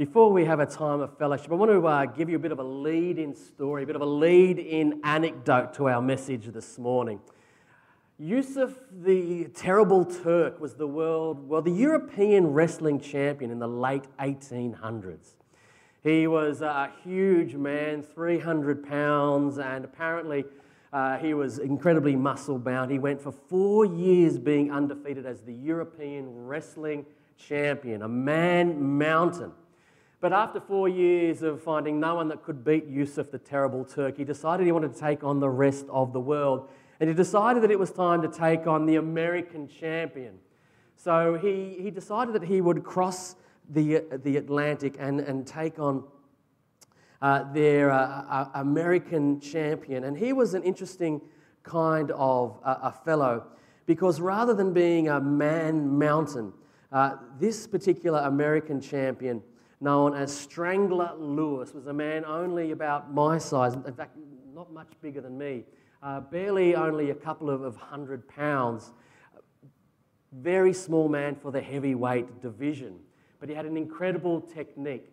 Before 0.00 0.32
we 0.32 0.46
have 0.46 0.60
a 0.60 0.64
time 0.64 1.02
of 1.02 1.18
fellowship, 1.18 1.52
I 1.52 1.56
want 1.56 1.70
to 1.72 1.86
uh, 1.86 2.06
give 2.06 2.30
you 2.30 2.36
a 2.36 2.38
bit 2.38 2.52
of 2.52 2.58
a 2.58 2.64
lead 2.64 3.18
in 3.18 3.34
story, 3.34 3.82
a 3.82 3.86
bit 3.86 3.96
of 3.96 4.00
a 4.00 4.06
lead 4.06 4.58
in 4.58 4.98
anecdote 5.04 5.74
to 5.74 5.90
our 5.90 6.00
message 6.00 6.46
this 6.46 6.78
morning. 6.78 7.20
Yusuf 8.18 8.72
the 8.90 9.48
Terrible 9.54 10.06
Turk 10.06 10.58
was 10.58 10.72
the 10.72 10.86
world, 10.86 11.46
well, 11.46 11.60
the 11.60 11.70
European 11.70 12.46
wrestling 12.46 12.98
champion 12.98 13.50
in 13.50 13.58
the 13.58 13.68
late 13.68 14.04
1800s. 14.18 15.34
He 16.02 16.26
was 16.26 16.62
a 16.62 16.90
huge 17.04 17.54
man, 17.54 18.02
300 18.02 18.88
pounds, 18.88 19.58
and 19.58 19.84
apparently 19.84 20.46
uh, 20.94 21.18
he 21.18 21.34
was 21.34 21.58
incredibly 21.58 22.16
muscle 22.16 22.58
bound. 22.58 22.90
He 22.90 22.98
went 22.98 23.20
for 23.20 23.32
four 23.32 23.84
years 23.84 24.38
being 24.38 24.72
undefeated 24.72 25.26
as 25.26 25.42
the 25.42 25.52
European 25.52 26.46
wrestling 26.46 27.04
champion, 27.36 28.00
a 28.00 28.08
man 28.08 28.96
mountain. 28.96 29.52
But 30.20 30.34
after 30.34 30.60
four 30.60 30.88
years 30.88 31.42
of 31.42 31.62
finding 31.62 31.98
no 31.98 32.16
one 32.16 32.28
that 32.28 32.42
could 32.42 32.62
beat 32.62 32.86
Yusuf 32.86 33.30
the 33.30 33.38
terrible 33.38 33.84
Turk, 33.84 34.18
he 34.18 34.24
decided 34.24 34.66
he 34.66 34.72
wanted 34.72 34.94
to 34.94 35.00
take 35.00 35.24
on 35.24 35.40
the 35.40 35.48
rest 35.48 35.86
of 35.88 36.12
the 36.12 36.20
world. 36.20 36.68
And 37.00 37.08
he 37.08 37.14
decided 37.14 37.62
that 37.62 37.70
it 37.70 37.78
was 37.78 37.90
time 37.90 38.20
to 38.20 38.28
take 38.28 38.66
on 38.66 38.84
the 38.84 38.96
American 38.96 39.66
champion. 39.66 40.38
So 40.96 41.38
he, 41.40 41.78
he 41.80 41.90
decided 41.90 42.34
that 42.34 42.44
he 42.44 42.60
would 42.60 42.84
cross 42.84 43.36
the, 43.70 44.04
the 44.22 44.36
Atlantic 44.36 44.96
and, 44.98 45.20
and 45.20 45.46
take 45.46 45.78
on 45.78 46.04
uh, 47.22 47.50
their 47.54 47.90
uh, 47.90 48.48
American 48.54 49.40
champion. 49.40 50.04
And 50.04 50.18
he 50.18 50.34
was 50.34 50.52
an 50.52 50.62
interesting 50.62 51.22
kind 51.62 52.10
of 52.10 52.58
uh, 52.62 52.76
a 52.82 52.92
fellow 52.92 53.44
because 53.86 54.20
rather 54.20 54.52
than 54.52 54.74
being 54.74 55.08
a 55.08 55.20
man 55.20 55.98
mountain, 55.98 56.52
uh, 56.92 57.16
this 57.38 57.66
particular 57.66 58.20
American 58.20 58.80
champion 58.80 59.42
known 59.80 60.14
as 60.14 60.36
Strangler 60.36 61.12
Lewis, 61.18 61.72
was 61.72 61.86
a 61.86 61.92
man 61.92 62.24
only 62.24 62.70
about 62.72 63.12
my 63.12 63.38
size, 63.38 63.74
in 63.74 63.94
fact, 63.94 64.16
not 64.54 64.72
much 64.72 64.88
bigger 65.00 65.20
than 65.20 65.38
me, 65.38 65.64
uh, 66.02 66.20
barely 66.20 66.74
only 66.74 67.10
a 67.10 67.14
couple 67.14 67.48
of, 67.48 67.62
of 67.62 67.76
hundred 67.76 68.28
pounds. 68.28 68.92
Very 70.32 70.72
small 70.72 71.08
man 71.08 71.34
for 71.34 71.50
the 71.50 71.60
heavyweight 71.60 72.42
division, 72.42 72.98
but 73.38 73.48
he 73.48 73.54
had 73.54 73.64
an 73.64 73.76
incredible 73.76 74.40
technique, 74.40 75.10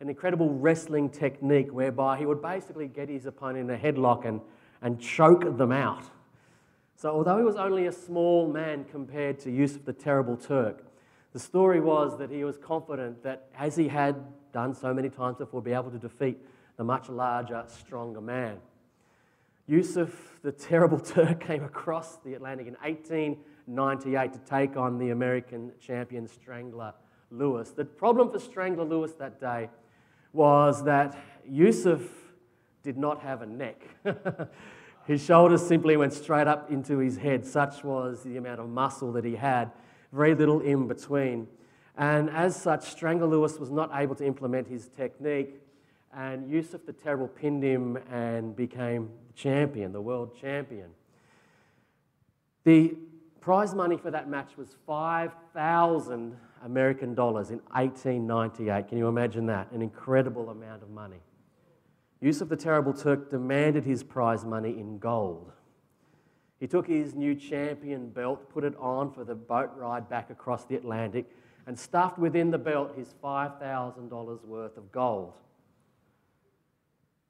an 0.00 0.08
incredible 0.08 0.50
wrestling 0.50 1.08
technique 1.08 1.72
whereby 1.72 2.18
he 2.18 2.26
would 2.26 2.42
basically 2.42 2.86
get 2.86 3.08
his 3.08 3.26
opponent 3.26 3.70
in 3.70 3.74
a 3.74 3.78
headlock 3.78 4.26
and, 4.26 4.40
and 4.82 5.00
choke 5.00 5.56
them 5.56 5.72
out. 5.72 6.04
So, 6.96 7.10
although 7.10 7.38
he 7.38 7.44
was 7.44 7.56
only 7.56 7.86
a 7.86 7.92
small 7.92 8.46
man 8.46 8.84
compared 8.84 9.38
to 9.40 9.50
Yusuf 9.50 9.86
the 9.86 9.92
Terrible 9.92 10.36
Turk, 10.36 10.84
the 11.32 11.38
story 11.38 11.80
was 11.80 12.18
that 12.18 12.30
he 12.30 12.44
was 12.44 12.56
confident 12.58 13.22
that, 13.22 13.48
as 13.56 13.76
he 13.76 13.88
had 13.88 14.16
done 14.52 14.74
so 14.74 14.92
many 14.92 15.08
times 15.08 15.36
before, 15.38 15.62
be 15.62 15.72
able 15.72 15.90
to 15.90 15.98
defeat 15.98 16.38
the 16.76 16.84
much 16.84 17.08
larger, 17.08 17.64
stronger 17.68 18.20
man. 18.20 18.56
Yusuf, 19.66 20.40
the 20.42 20.50
terrible 20.50 20.98
Turk, 21.00 21.40
came 21.40 21.62
across 21.62 22.16
the 22.16 22.34
Atlantic 22.34 22.66
in 22.66 22.74
1898 22.82 24.32
to 24.32 24.38
take 24.40 24.76
on 24.76 24.98
the 24.98 25.10
American 25.10 25.70
champion 25.80 26.26
Strangler 26.26 26.92
Lewis. 27.30 27.70
The 27.70 27.84
problem 27.84 28.30
for 28.32 28.40
Strangler 28.40 28.84
Lewis 28.84 29.12
that 29.14 29.38
day 29.38 29.70
was 30.32 30.82
that 30.84 31.16
Yusuf 31.48 32.02
did 32.82 32.96
not 32.96 33.22
have 33.22 33.42
a 33.42 33.46
neck. 33.46 33.82
his 35.06 35.24
shoulders 35.24 35.64
simply 35.64 35.96
went 35.96 36.12
straight 36.12 36.48
up 36.48 36.72
into 36.72 36.98
his 36.98 37.18
head, 37.18 37.46
such 37.46 37.84
was 37.84 38.24
the 38.24 38.36
amount 38.36 38.58
of 38.58 38.68
muscle 38.68 39.12
that 39.12 39.24
he 39.24 39.36
had 39.36 39.70
very 40.12 40.34
little 40.34 40.60
in 40.60 40.88
between. 40.88 41.46
And 41.96 42.30
as 42.30 42.56
such, 42.56 42.90
Strangler 42.90 43.26
Lewis 43.26 43.58
was 43.58 43.70
not 43.70 43.90
able 43.94 44.14
to 44.16 44.24
implement 44.24 44.68
his 44.68 44.88
technique, 44.88 45.60
and 46.14 46.50
Yusuf 46.50 46.86
the 46.86 46.92
Terrible 46.92 47.28
pinned 47.28 47.62
him 47.62 47.98
and 48.10 48.56
became 48.56 49.10
the 49.26 49.32
champion, 49.34 49.92
the 49.92 50.00
world 50.00 50.36
champion. 50.40 50.90
The 52.64 52.96
prize 53.40 53.74
money 53.74 53.96
for 53.96 54.10
that 54.10 54.28
match 54.28 54.56
was 54.56 54.76
5,000 54.86 56.36
American 56.64 57.14
dollars 57.14 57.50
in 57.50 57.58
1898. 57.72 58.88
Can 58.88 58.98
you 58.98 59.08
imagine 59.08 59.46
that? 59.46 59.70
An 59.72 59.82
incredible 59.82 60.50
amount 60.50 60.82
of 60.82 60.90
money. 60.90 61.20
Yusuf 62.20 62.48
the 62.48 62.56
Terrible 62.56 62.92
Turk 62.92 63.30
demanded 63.30 63.84
his 63.84 64.02
prize 64.02 64.44
money 64.44 64.78
in 64.78 64.98
gold. 64.98 65.52
He 66.60 66.66
took 66.66 66.86
his 66.86 67.14
new 67.14 67.34
champion 67.34 68.10
belt, 68.10 68.50
put 68.50 68.64
it 68.64 68.76
on 68.78 69.10
for 69.12 69.24
the 69.24 69.34
boat 69.34 69.70
ride 69.76 70.10
back 70.10 70.28
across 70.28 70.66
the 70.66 70.76
Atlantic, 70.76 71.24
and 71.66 71.78
stuffed 71.78 72.18
within 72.18 72.50
the 72.50 72.58
belt 72.58 72.94
his 72.96 73.14
$5,000 73.24 74.44
worth 74.44 74.76
of 74.76 74.92
gold. 74.92 75.32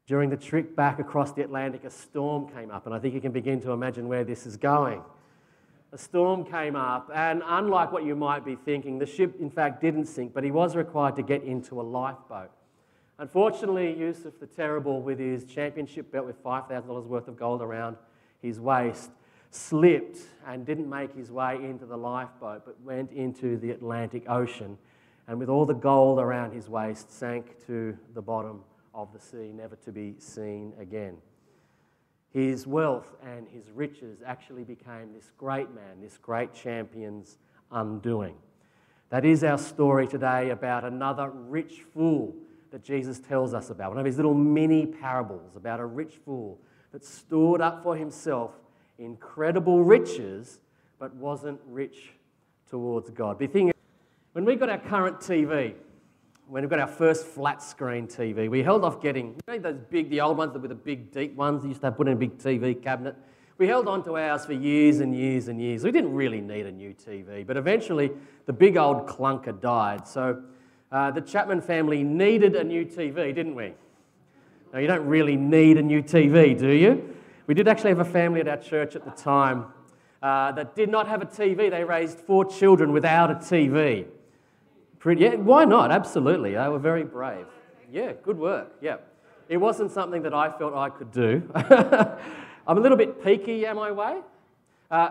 During 0.07 0.31
the 0.31 0.37
trip 0.37 0.75
back 0.75 0.99
across 0.99 1.33
the 1.33 1.43
Atlantic, 1.43 1.85
a 1.85 1.91
storm 1.91 2.49
came 2.49 2.73
up, 2.73 2.87
and 2.87 2.95
I 2.95 2.99
think 2.99 3.15
you 3.15 3.21
can 3.21 3.31
begin 3.31 3.61
to 3.61 3.71
imagine 3.71 4.09
where 4.09 4.25
this 4.25 4.47
is 4.47 4.57
going. 4.57 5.01
A 5.93 5.99
storm 5.99 6.45
came 6.45 6.75
up, 6.75 7.09
and 7.15 7.43
unlike 7.47 7.93
what 7.93 8.05
you 8.05 8.17
might 8.17 8.45
be 8.45 8.57
thinking, 8.57 8.99
the 8.99 9.07
ship 9.07 9.37
in 9.41 9.51
fact 9.51 9.81
didn't 9.81 10.07
sink, 10.07 10.35
but 10.35 10.43
he 10.43 10.51
was 10.51 10.75
required 10.75 11.15
to 11.17 11.23
get 11.23 11.45
into 11.45 11.81
a 11.81 11.83
lifeboat. 11.83 12.51
Unfortunately, 13.19 13.97
Yusuf 13.97 14.33
the 14.41 14.47
Terrible, 14.47 15.01
with 15.03 15.21
his 15.21 15.45
championship 15.45 16.11
belt 16.11 16.27
with 16.27 16.43
$5,000 16.43 17.07
worth 17.07 17.29
of 17.29 17.37
gold 17.37 17.63
around 17.63 17.97
his 18.43 18.59
waist, 18.59 19.11
slipped 19.51 20.19
and 20.47 20.65
didn't 20.65 20.89
make 20.89 21.15
his 21.15 21.31
way 21.31 21.57
into 21.57 21.87
the 21.87 21.97
lifeboat, 21.97 22.63
but 22.65 22.81
went 22.83 23.11
into 23.13 23.57
the 23.57 23.71
Atlantic 23.71 24.25
Ocean, 24.29 24.79
and 25.27 25.39
with 25.39 25.49
all 25.49 25.67
the 25.67 25.75
gold 25.75 26.19
around 26.19 26.53
his 26.53 26.69
waist, 26.69 27.13
sank 27.13 27.65
to 27.67 27.97
the 28.15 28.23
bottom 28.23 28.63
of 28.95 29.13
the 29.13 29.21
sea, 29.21 29.53
never 29.53 29.77
to 29.77 29.93
be 29.93 30.15
seen 30.19 30.73
again. 30.79 31.17
His 32.33 32.67
wealth 32.67 33.17
and 33.23 33.49
his 33.49 33.71
riches 33.71 34.21
actually 34.25 34.65
became 34.65 35.13
this 35.13 35.33
great 35.37 35.73
man, 35.75 36.01
this 36.01 36.17
great 36.17 36.55
champion's 36.55 37.39
undoing. 37.73 38.37
That 39.11 39.25
is 39.25 39.43
our 39.43 39.59
story 39.59 40.07
today 40.07 40.51
about 40.51 40.85
another 40.85 41.31
rich 41.31 41.83
fool 41.93 42.35
that 42.71 42.85
Jesus 42.85 43.19
tells 43.19 43.53
us 43.53 43.71
about. 43.71 43.91
One 43.91 43.99
of 43.99 44.07
his 44.07 44.17
little 44.17 44.35
mini 44.35 44.87
parables 44.87 45.57
about 45.57 45.81
a 45.81 45.87
rich 45.87 46.21
fool 46.25 46.61
that 46.93 47.05
stored 47.05 47.61
up 47.61 47.83
for 47.83 47.97
himself 47.97 48.60
incredible 49.01 49.83
riches, 49.83 50.61
but 50.99 51.15
wasn't 51.17 51.59
rich 51.67 52.13
towards 52.69 53.11
God. 53.11 53.39
The 53.39 53.47
thing 53.47 53.73
when 54.33 54.45
we 54.45 54.55
got 54.55 54.69
our 54.69 54.79
current 54.79 55.19
TV, 55.19 55.75
when 56.47 56.63
we 56.63 56.69
got 56.69 56.79
our 56.79 56.87
first 56.87 57.27
flat 57.27 57.63
screen 57.63 58.07
TV, 58.07 58.49
we 58.49 58.63
held 58.63 58.85
off 58.85 59.03
getting 59.03 59.35
you 59.49 59.59
know, 59.59 59.59
those 59.59 59.81
big, 59.91 60.11
the 60.11 60.21
old 60.21 60.37
ones 60.37 60.57
with 60.57 60.69
the 60.69 60.75
big, 60.75 61.11
deep 61.11 61.35
ones. 61.35 61.65
You 61.65 61.71
used 61.71 61.81
to 61.81 61.89
have 61.89 61.97
put 61.97 62.07
in 62.07 62.13
a 62.13 62.17
big 62.17 62.39
TV 62.39 62.81
cabinet. 62.81 63.17
We 63.59 63.67
held 63.67 63.89
on 63.89 64.05
to 64.05 64.17
ours 64.17 64.47
for 64.47 64.53
years 64.53 65.01
and 65.01 65.15
years 65.15 65.49
and 65.49 65.61
years. 65.61 65.85
We 65.85 65.91
didn't 65.91 66.15
really 66.15 66.41
need 66.41 66.67
a 66.67 66.73
new 66.73 66.95
TV, 66.95 67.47
but 67.47 67.57
eventually 67.57 68.11
the 68.47 68.53
big 68.53 68.77
old 68.77 69.07
clunker 69.07 69.59
died. 69.61 70.07
So 70.07 70.43
uh, 70.93 71.11
the 71.11 71.21
Chapman 71.21 71.61
family 71.61 72.03
needed 72.03 72.57
a 72.57 72.65
new 72.65 72.85
TV, 72.85 73.35
didn't 73.35 73.55
we? 73.55 73.75
Now, 74.73 74.79
you 74.79 74.87
don't 74.87 75.07
really 75.07 75.37
need 75.37 75.77
a 75.77 75.83
new 75.83 76.03
TV, 76.03 76.57
do 76.57 76.69
you? 76.69 77.17
We 77.47 77.55
did 77.55 77.69
actually 77.69 77.91
have 77.91 78.01
a 78.01 78.05
family 78.05 78.41
at 78.41 78.49
our 78.49 78.57
church 78.57 78.97
at 78.97 79.05
the 79.05 79.11
time 79.11 79.67
uh, 80.23 80.53
that 80.53 80.75
did 80.75 80.89
not 80.89 81.09
have 81.09 81.23
a 81.23 81.27
TV. 81.27 81.71
They 81.71 81.85
raised 81.85 82.19
four 82.19 82.45
children 82.45 82.93
without 82.93 83.31
a 83.31 83.35
TV. 83.35 84.07
Pretty, 84.99 85.23
yeah, 85.23 85.35
why 85.37 85.65
not? 85.65 85.91
Absolutely. 85.91 86.53
They 86.53 86.69
were 86.69 86.79
very 86.79 87.05
brave. 87.05 87.47
Yeah, 87.91 88.13
good 88.23 88.39
work. 88.39 88.73
Yeah. 88.81 88.99
It 89.49 89.57
wasn't 89.57 89.91
something 89.91 90.23
that 90.23 90.35
I 90.35 90.51
felt 90.51 90.75
I 90.75 90.91
could 90.91 91.11
do. 91.11 91.43
I'm 91.55 92.79
a 92.79 92.81
little 92.81 92.99
bit 92.99 93.25
peaky, 93.25 93.67
am 93.67 93.79
I 93.79 93.91
way? 93.91 94.21
Uh, 94.91 95.11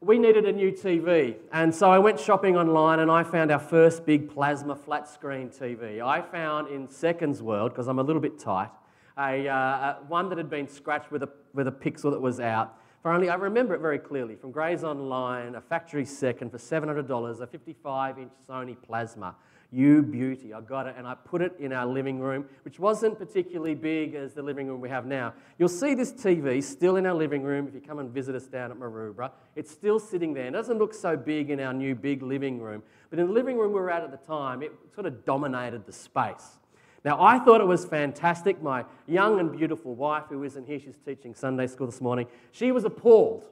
we 0.00 0.18
needed 0.18 0.44
a 0.44 0.52
new 0.52 0.70
TV, 0.70 1.36
and 1.52 1.74
so 1.74 1.90
I 1.90 1.98
went 1.98 2.20
shopping 2.20 2.56
online 2.56 3.00
and 3.00 3.10
I 3.10 3.24
found 3.24 3.50
our 3.50 3.58
first 3.58 4.06
big 4.06 4.30
plasma 4.30 4.76
flat 4.76 5.08
screen 5.08 5.48
TV. 5.48 6.00
I 6.00 6.20
found 6.20 6.68
in 6.68 6.86
Seconds 6.86 7.42
World, 7.42 7.72
because 7.72 7.88
I'm 7.88 7.98
a 7.98 8.02
little 8.02 8.22
bit 8.22 8.38
tight, 8.38 8.70
a, 9.18 9.48
uh, 9.48 9.94
one 10.06 10.28
that 10.28 10.38
had 10.38 10.48
been 10.48 10.68
scratched 10.68 11.10
with 11.10 11.22
a, 11.22 11.28
with 11.52 11.66
a 11.66 11.72
pixel 11.72 12.10
that 12.10 12.20
was 12.20 12.40
out. 12.40 12.78
For 13.02 13.12
only, 13.12 13.28
I 13.28 13.34
remember 13.36 13.74
it 13.74 13.80
very 13.80 13.98
clearly, 13.98 14.34
from 14.34 14.50
Grays 14.50 14.82
Online, 14.84 15.54
a 15.54 15.60
factory 15.60 16.04
second 16.04 16.50
for 16.50 16.58
$700, 16.58 17.40
a 17.40 17.46
55 17.46 18.18
inch 18.18 18.32
Sony 18.48 18.76
Plasma. 18.80 19.34
You 19.70 20.02
beauty, 20.02 20.54
I 20.54 20.62
got 20.62 20.86
it, 20.86 20.94
and 20.96 21.06
I 21.06 21.14
put 21.14 21.42
it 21.42 21.54
in 21.60 21.74
our 21.74 21.86
living 21.86 22.18
room, 22.20 22.46
which 22.64 22.78
wasn't 22.78 23.18
particularly 23.18 23.74
big 23.74 24.14
as 24.14 24.32
the 24.32 24.42
living 24.42 24.66
room 24.66 24.80
we 24.80 24.88
have 24.88 25.04
now. 25.04 25.34
You'll 25.58 25.68
see 25.68 25.94
this 25.94 26.10
TV 26.10 26.62
still 26.62 26.96
in 26.96 27.04
our 27.04 27.14
living 27.14 27.42
room 27.42 27.68
if 27.68 27.74
you 27.74 27.80
come 27.80 27.98
and 27.98 28.10
visit 28.10 28.34
us 28.34 28.46
down 28.46 28.70
at 28.70 28.78
Maroubra. 28.78 29.30
It's 29.56 29.70
still 29.70 29.98
sitting 29.98 30.32
there. 30.32 30.46
It 30.46 30.52
doesn't 30.52 30.78
look 30.78 30.94
so 30.94 31.18
big 31.18 31.50
in 31.50 31.60
our 31.60 31.74
new 31.74 31.94
big 31.94 32.22
living 32.22 32.60
room, 32.60 32.82
but 33.10 33.18
in 33.18 33.26
the 33.26 33.32
living 33.32 33.58
room 33.58 33.72
we 33.72 33.78
were 33.78 33.90
at 33.90 34.02
at 34.02 34.10
the 34.10 34.26
time, 34.26 34.62
it 34.62 34.72
sort 34.94 35.06
of 35.06 35.26
dominated 35.26 35.84
the 35.84 35.92
space. 35.92 36.58
Now, 37.04 37.22
I 37.22 37.38
thought 37.38 37.60
it 37.60 37.66
was 37.66 37.84
fantastic. 37.84 38.60
My 38.62 38.84
young 39.06 39.38
and 39.38 39.52
beautiful 39.52 39.94
wife, 39.94 40.24
who 40.28 40.42
isn't 40.42 40.66
here, 40.66 40.80
she's 40.80 40.98
teaching 41.04 41.34
Sunday 41.34 41.66
school 41.66 41.86
this 41.86 42.00
morning, 42.00 42.26
she 42.50 42.72
was 42.72 42.84
appalled. 42.84 43.48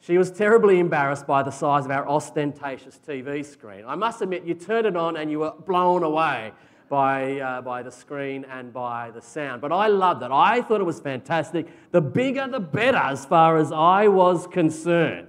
She 0.00 0.18
was 0.18 0.30
terribly 0.30 0.80
embarrassed 0.80 1.26
by 1.26 1.42
the 1.42 1.50
size 1.50 1.84
of 1.86 1.90
our 1.90 2.06
ostentatious 2.06 2.98
TV 3.06 3.44
screen. 3.44 3.84
I 3.86 3.94
must 3.94 4.20
admit, 4.20 4.44
you 4.44 4.54
turned 4.54 4.86
it 4.86 4.96
on 4.96 5.16
and 5.16 5.30
you 5.30 5.40
were 5.40 5.52
blown 5.52 6.02
away 6.02 6.52
by, 6.90 7.40
uh, 7.40 7.62
by 7.62 7.82
the 7.82 7.90
screen 7.90 8.44
and 8.50 8.72
by 8.72 9.10
the 9.12 9.22
sound. 9.22 9.62
But 9.62 9.72
I 9.72 9.88
loved 9.88 10.22
it. 10.22 10.30
I 10.30 10.60
thought 10.60 10.80
it 10.80 10.84
was 10.84 11.00
fantastic. 11.00 11.66
The 11.90 12.02
bigger, 12.02 12.46
the 12.46 12.60
better, 12.60 12.98
as 12.98 13.24
far 13.24 13.56
as 13.56 13.72
I 13.72 14.08
was 14.08 14.46
concerned. 14.46 15.28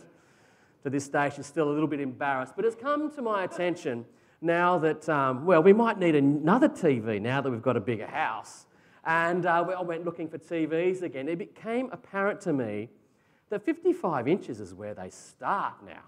To 0.84 0.90
this 0.90 1.08
day, 1.08 1.32
she's 1.36 1.46
still 1.46 1.70
a 1.70 1.74
little 1.74 1.88
bit 1.88 2.02
embarrassed. 2.02 2.54
But 2.56 2.66
it's 2.66 2.76
come 2.76 3.10
to 3.16 3.22
my 3.22 3.44
attention 3.46 4.06
now 4.42 4.78
that, 4.80 5.08
um, 5.10 5.46
well, 5.46 5.64
we 5.64 5.74
might 5.74 6.00
need 6.00 6.16
another 6.16 6.70
TV 6.70 7.22
now 7.22 7.42
that 7.42 7.50
we've 7.50 7.62
got 7.62 7.78
a 7.78 7.82
bigger 7.82 8.08
house. 8.08 8.66
And 9.06 9.46
uh, 9.46 9.66
I 9.78 9.82
went 9.82 10.04
looking 10.04 10.28
for 10.28 10.38
TVs 10.38 11.02
again. 11.02 11.30
It 11.30 11.38
became 11.38 11.90
apparent 11.92 12.42
to 12.42 12.54
me 12.54 12.90
that 13.50 13.64
55 13.64 14.28
inches 14.28 14.60
is 14.60 14.74
where 14.74 14.94
they 14.94 15.10
start 15.10 15.76
now. 15.86 16.04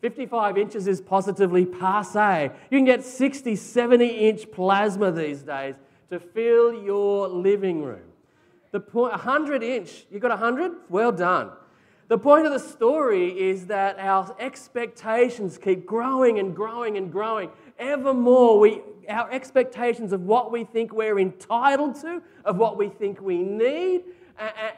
55 0.00 0.58
inches 0.58 0.86
is 0.86 1.00
positively 1.00 1.64
passe. 1.64 2.50
You 2.70 2.78
can 2.78 2.84
get 2.84 3.04
60, 3.04 3.56
70 3.56 4.06
inch 4.06 4.50
plasma 4.50 5.10
these 5.10 5.42
days 5.42 5.76
to 6.10 6.18
fill 6.20 6.82
your 6.82 7.28
living 7.28 7.82
room. 7.82 8.12
The 8.70 8.80
point, 8.80 9.12
100 9.12 9.62
inch, 9.62 10.04
you 10.10 10.18
got 10.18 10.30
100? 10.30 10.72
Well 10.88 11.12
done. 11.12 11.52
The 12.14 12.18
point 12.18 12.46
of 12.46 12.52
the 12.52 12.60
story 12.60 13.36
is 13.36 13.66
that 13.66 13.98
our 13.98 14.36
expectations 14.38 15.58
keep 15.58 15.84
growing 15.84 16.38
and 16.38 16.54
growing 16.54 16.96
and 16.96 17.10
growing. 17.10 17.50
Ever 17.76 18.14
more, 18.14 18.60
we, 18.60 18.82
our 19.08 19.28
expectations 19.32 20.12
of 20.12 20.20
what 20.20 20.52
we 20.52 20.62
think 20.62 20.92
we're 20.92 21.18
entitled 21.18 21.96
to, 22.02 22.22
of 22.44 22.56
what 22.56 22.78
we 22.78 22.88
think 22.88 23.20
we 23.20 23.42
need, 23.42 24.04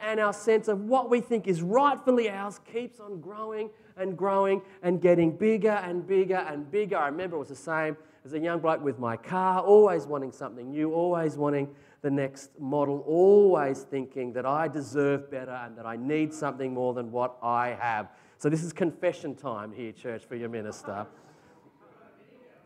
and 0.01 0.19
our 0.19 0.33
sense 0.33 0.67
of 0.67 0.85
what 0.85 1.11
we 1.11 1.21
think 1.21 1.45
is 1.45 1.61
rightfully 1.61 2.27
ours 2.27 2.59
keeps 2.73 2.99
on 2.99 3.21
growing 3.21 3.69
and 3.97 4.17
growing 4.17 4.63
and 4.81 4.99
getting 4.99 5.29
bigger 5.29 5.69
and 5.69 6.07
bigger 6.07 6.37
and 6.37 6.71
bigger. 6.71 6.97
I 6.97 7.05
remember 7.05 7.35
it 7.35 7.39
was 7.41 7.49
the 7.49 7.55
same 7.55 7.97
as 8.25 8.33
a 8.33 8.39
young 8.39 8.61
bloke 8.61 8.83
with 8.83 8.97
my 8.97 9.15
car, 9.15 9.61
always 9.61 10.07
wanting 10.07 10.31
something 10.31 10.71
new, 10.71 10.91
always 10.91 11.37
wanting 11.37 11.67
the 12.07 12.11
next 12.11 12.57
model, 12.57 13.03
always 13.05 13.81
thinking 13.81 14.31
that 14.31 14.45
I 14.45 14.69
deserve 14.69 15.29
better 15.29 15.51
and 15.51 15.77
that 15.77 15.85
I 15.85 15.97
need 15.97 16.33
something 16.33 16.73
more 16.73 16.93
than 16.93 17.11
what 17.11 17.35
I 17.43 17.75
have. 17.77 18.07
So, 18.37 18.47
this 18.47 18.63
is 18.63 18.71
confession 18.71 19.35
time 19.35 19.73
here, 19.73 19.91
church, 19.91 20.23
for 20.23 20.37
your 20.37 20.47
minister. 20.47 21.05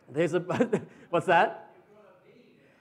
There's 0.08 0.34
a, 0.34 0.38
what's 1.10 1.26
that? 1.26 1.74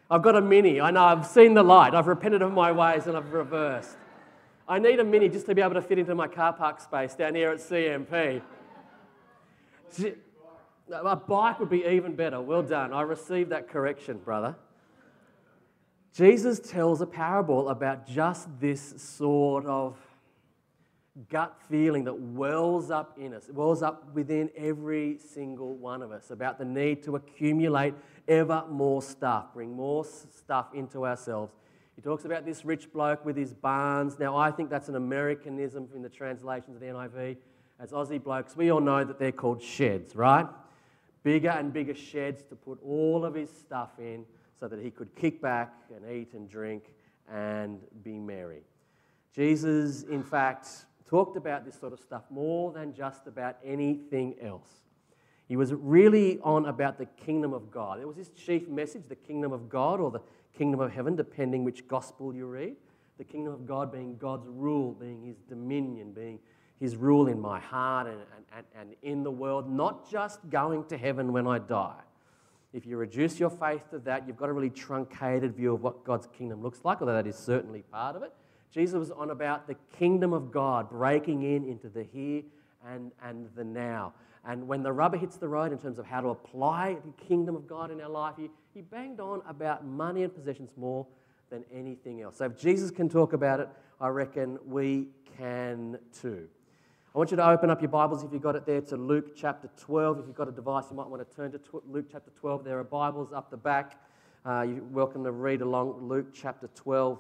I've 0.08 0.22
got 0.22 0.36
a 0.36 0.42
mini. 0.42 0.80
I 0.80 0.92
know, 0.92 1.04
I've 1.04 1.26
seen 1.26 1.56
the 1.56 1.64
light. 1.64 1.96
I've 1.96 2.06
repented 2.06 2.44
of 2.44 2.54
my 2.54 2.72
ways 2.72 3.08
and 3.08 3.18
I've 3.18 3.34
reversed. 3.34 3.98
I 4.68 4.78
need 4.78 5.00
a 5.00 5.04
mini 5.04 5.30
just 5.30 5.48
to 5.48 5.56
be 5.56 5.64
able 5.64 5.74
to 5.74 5.82
fit 5.82 5.98
into 5.98 6.14
my 6.14 6.28
car 6.28 6.54
park 6.54 6.80
space 6.80 7.16
down 7.16 7.34
here 7.34 7.50
at 7.50 7.58
CMP. 7.58 8.44
A 10.94 11.16
bike 11.16 11.60
would 11.60 11.72
be 11.72 11.86
even 11.86 12.16
better. 12.16 12.40
Well 12.40 12.62
done. 12.62 12.94
I 12.94 13.02
received 13.02 13.50
that 13.50 13.68
correction, 13.68 14.20
brother. 14.20 14.56
Jesus 16.14 16.60
tells 16.60 17.02
a 17.02 17.06
parable 17.06 17.70
about 17.70 18.06
just 18.06 18.48
this 18.60 18.94
sort 18.98 19.66
of 19.66 19.98
gut 21.30 21.58
feeling 21.70 22.04
that 22.06 22.14
wells 22.14 22.90
up 22.92 23.18
in 23.18 23.34
us, 23.34 23.50
wells 23.54 23.82
up 23.82 24.14
within 24.14 24.50
every 24.56 25.18
single 25.18 25.76
one 25.76 26.02
of 26.02 26.12
us 26.12 26.32
about 26.32 26.58
the 26.58 26.66
need 26.66 27.04
to 27.04 27.16
accumulate 27.16 27.94
ever 28.28 28.64
more 28.70 29.02
stuff, 29.02 29.54
bring 29.54 29.74
more 29.74 30.06
stuff 30.06 30.68
into 30.74 31.06
ourselves 31.06 31.54
he 32.02 32.02
talks 32.02 32.26
about 32.26 32.46
this 32.46 32.66
rich 32.66 32.92
bloke 32.92 33.24
with 33.24 33.38
his 33.38 33.54
barns. 33.54 34.18
Now, 34.18 34.36
I 34.36 34.50
think 34.50 34.72
that's 34.72 34.90
an 34.90 34.96
Americanism 34.96 35.88
in 35.94 36.02
the 36.02 36.10
translations 36.10 36.76
of 36.76 36.82
the 36.82 36.88
NIV. 36.88 37.38
As 37.80 37.92
Aussie 37.92 38.24
blokes, 38.24 38.56
we 38.56 38.72
all 38.72 38.80
know 38.80 39.04
that 39.04 39.20
they're 39.20 39.32
called 39.32 39.62
sheds, 39.62 40.16
right? 40.16 40.48
Bigger 41.22 41.50
and 41.50 41.72
bigger 41.72 41.94
sheds 41.94 42.42
to 42.44 42.56
put 42.56 42.80
all 42.84 43.24
of 43.24 43.36
his 43.36 43.52
stuff 43.52 43.92
in 44.00 44.26
so 44.62 44.68
that 44.68 44.80
he 44.80 44.92
could 44.92 45.14
kick 45.16 45.42
back 45.42 45.74
and 45.94 46.10
eat 46.10 46.34
and 46.36 46.48
drink 46.48 46.94
and 47.28 47.80
be 48.04 48.20
merry. 48.20 48.62
Jesus, 49.34 50.04
in 50.04 50.22
fact, 50.22 50.86
talked 51.10 51.36
about 51.36 51.66
this 51.66 51.80
sort 51.80 51.94
of 51.94 52.00
stuff 52.00 52.24
more 52.30 52.72
than 52.72 52.94
just 52.94 53.26
about 53.26 53.58
anything 53.66 54.36
else. 54.40 54.70
He 55.48 55.56
was 55.56 55.74
really 55.74 56.40
on 56.44 56.68
about 56.68 57.00
the 57.00 57.08
kingdom 57.08 57.54
of 57.54 57.72
God. 57.72 58.00
It 58.00 58.08
was 58.08 58.16
his 58.16 58.30
chief 58.30 58.70
message, 58.70 59.04
the 59.10 59.16
kingdom 59.16 59.52
of 59.52 59.68
God 59.68 60.00
or 60.00 60.12
the 60.12 60.22
kingdom 60.56 60.80
of 60.80 60.92
heaven, 60.92 61.16
depending 61.16 61.64
which 61.64 61.88
gospel 61.88 62.34
you 62.34 62.46
read. 62.46 62.76
The 63.18 63.24
kingdom 63.24 63.54
of 63.54 63.66
God 63.66 63.92
being 63.92 64.16
God's 64.18 64.48
rule, 64.48 64.94
being 64.94 65.24
his 65.26 65.38
dominion, 65.50 66.12
being 66.14 66.40
his 66.80 66.96
rule 66.96 67.28
in 67.28 67.40
my 67.40 67.60
heart 67.60 68.08
and, 68.08 68.20
and, 68.56 68.66
and 68.80 68.96
in 69.02 69.24
the 69.24 69.32
world, 69.32 69.70
not 69.70 70.10
just 70.10 70.48
going 70.52 70.86
to 70.86 70.98
heaven 70.98 71.34
when 71.34 71.48
I 71.48 71.58
die. 71.58 72.02
If 72.74 72.86
you 72.86 72.98
reduce 72.98 73.40
your 73.40 73.50
faith 73.50 73.90
to 73.92 74.00
that, 74.00 74.28
you've 74.28 74.38
got 74.38 74.50
a 74.50 74.54
really 74.54 74.70
truncated 74.70 75.56
view 75.56 75.74
of 75.74 75.82
what 75.82 76.06
God's 76.06 76.28
kingdom 76.28 76.62
looks 76.62 76.80
like, 76.84 77.02
although 77.02 77.14
that 77.14 77.28
is 77.28 77.36
certainly 77.36 77.82
part 77.92 78.16
of 78.16 78.24
it. 78.24 78.32
Jesus 78.72 78.96
was 78.96 79.12
on 79.12 79.32
about 79.32 79.68
the 79.68 79.76
kingdom 79.98 80.32
of 80.32 80.52
God 80.52 80.90
breaking 80.90 81.44
in 81.44 81.66
into 81.66 81.90
the 81.90 82.04
here 82.04 82.44
and, 82.88 83.12
and 83.22 83.50
the 83.56 83.66
now. 83.66 84.14
And 84.46 84.68
when 84.68 84.82
the 84.82 84.94
rubber 84.94 85.18
hits 85.18 85.38
the 85.38 85.48
road 85.48 85.72
in 85.74 85.78
terms 85.78 86.00
of 86.00 86.06
how 86.06 86.22
to 86.22 86.30
apply 86.30 86.98
the 87.06 87.26
kingdom 87.26 87.56
of 87.56 87.68
God 87.68 87.92
in 87.92 88.00
our 88.00 88.10
life, 88.10 88.36
he, 88.38 88.50
he 88.74 88.82
banged 88.82 89.20
on 89.20 89.42
about 89.48 89.86
money 89.86 90.24
and 90.24 90.34
possessions 90.34 90.72
more 90.78 91.06
than 91.50 91.66
anything 91.74 92.22
else. 92.22 92.38
So 92.38 92.46
if 92.46 92.58
Jesus 92.58 92.90
can 92.90 93.10
talk 93.10 93.34
about 93.34 93.60
it, 93.60 93.68
I 94.00 94.08
reckon 94.08 94.58
we 94.66 95.10
can 95.38 96.00
too. 96.22 96.48
I 97.14 97.18
want 97.18 97.30
you 97.30 97.36
to 97.36 97.46
open 97.46 97.70
up 97.70 97.82
your 97.82 97.90
Bibles, 97.90 98.24
if 98.24 98.32
you've 98.32 98.42
got 98.42 98.56
it 98.56 98.66
there, 98.66 98.80
to 98.80 98.96
Luke 98.96 99.36
chapter 99.36 99.70
12. 99.78 100.20
If 100.20 100.28
you've 100.28 100.36
got 100.36 100.48
a 100.48 100.52
device, 100.54 100.86
you 100.90 100.96
might 100.96 101.10
want 101.10 101.30
to 101.30 101.36
turn 101.36 101.52
to 101.52 101.60
Luke 101.90 102.06
chapter 102.10 102.32
12. 102.40 102.64
There 102.64 102.80
are 102.80 102.86
Bibles 102.86 103.34
up 103.34 103.52
the 103.52 103.58
back. 103.58 104.02
Uh, 104.46 104.62
you're 104.62 104.82
welcome 104.82 105.26
to 105.26 105.32
read 105.34 105.60
along 105.60 106.08
Luke 106.08 106.28
chapter 106.34 106.70
12, 106.74 107.20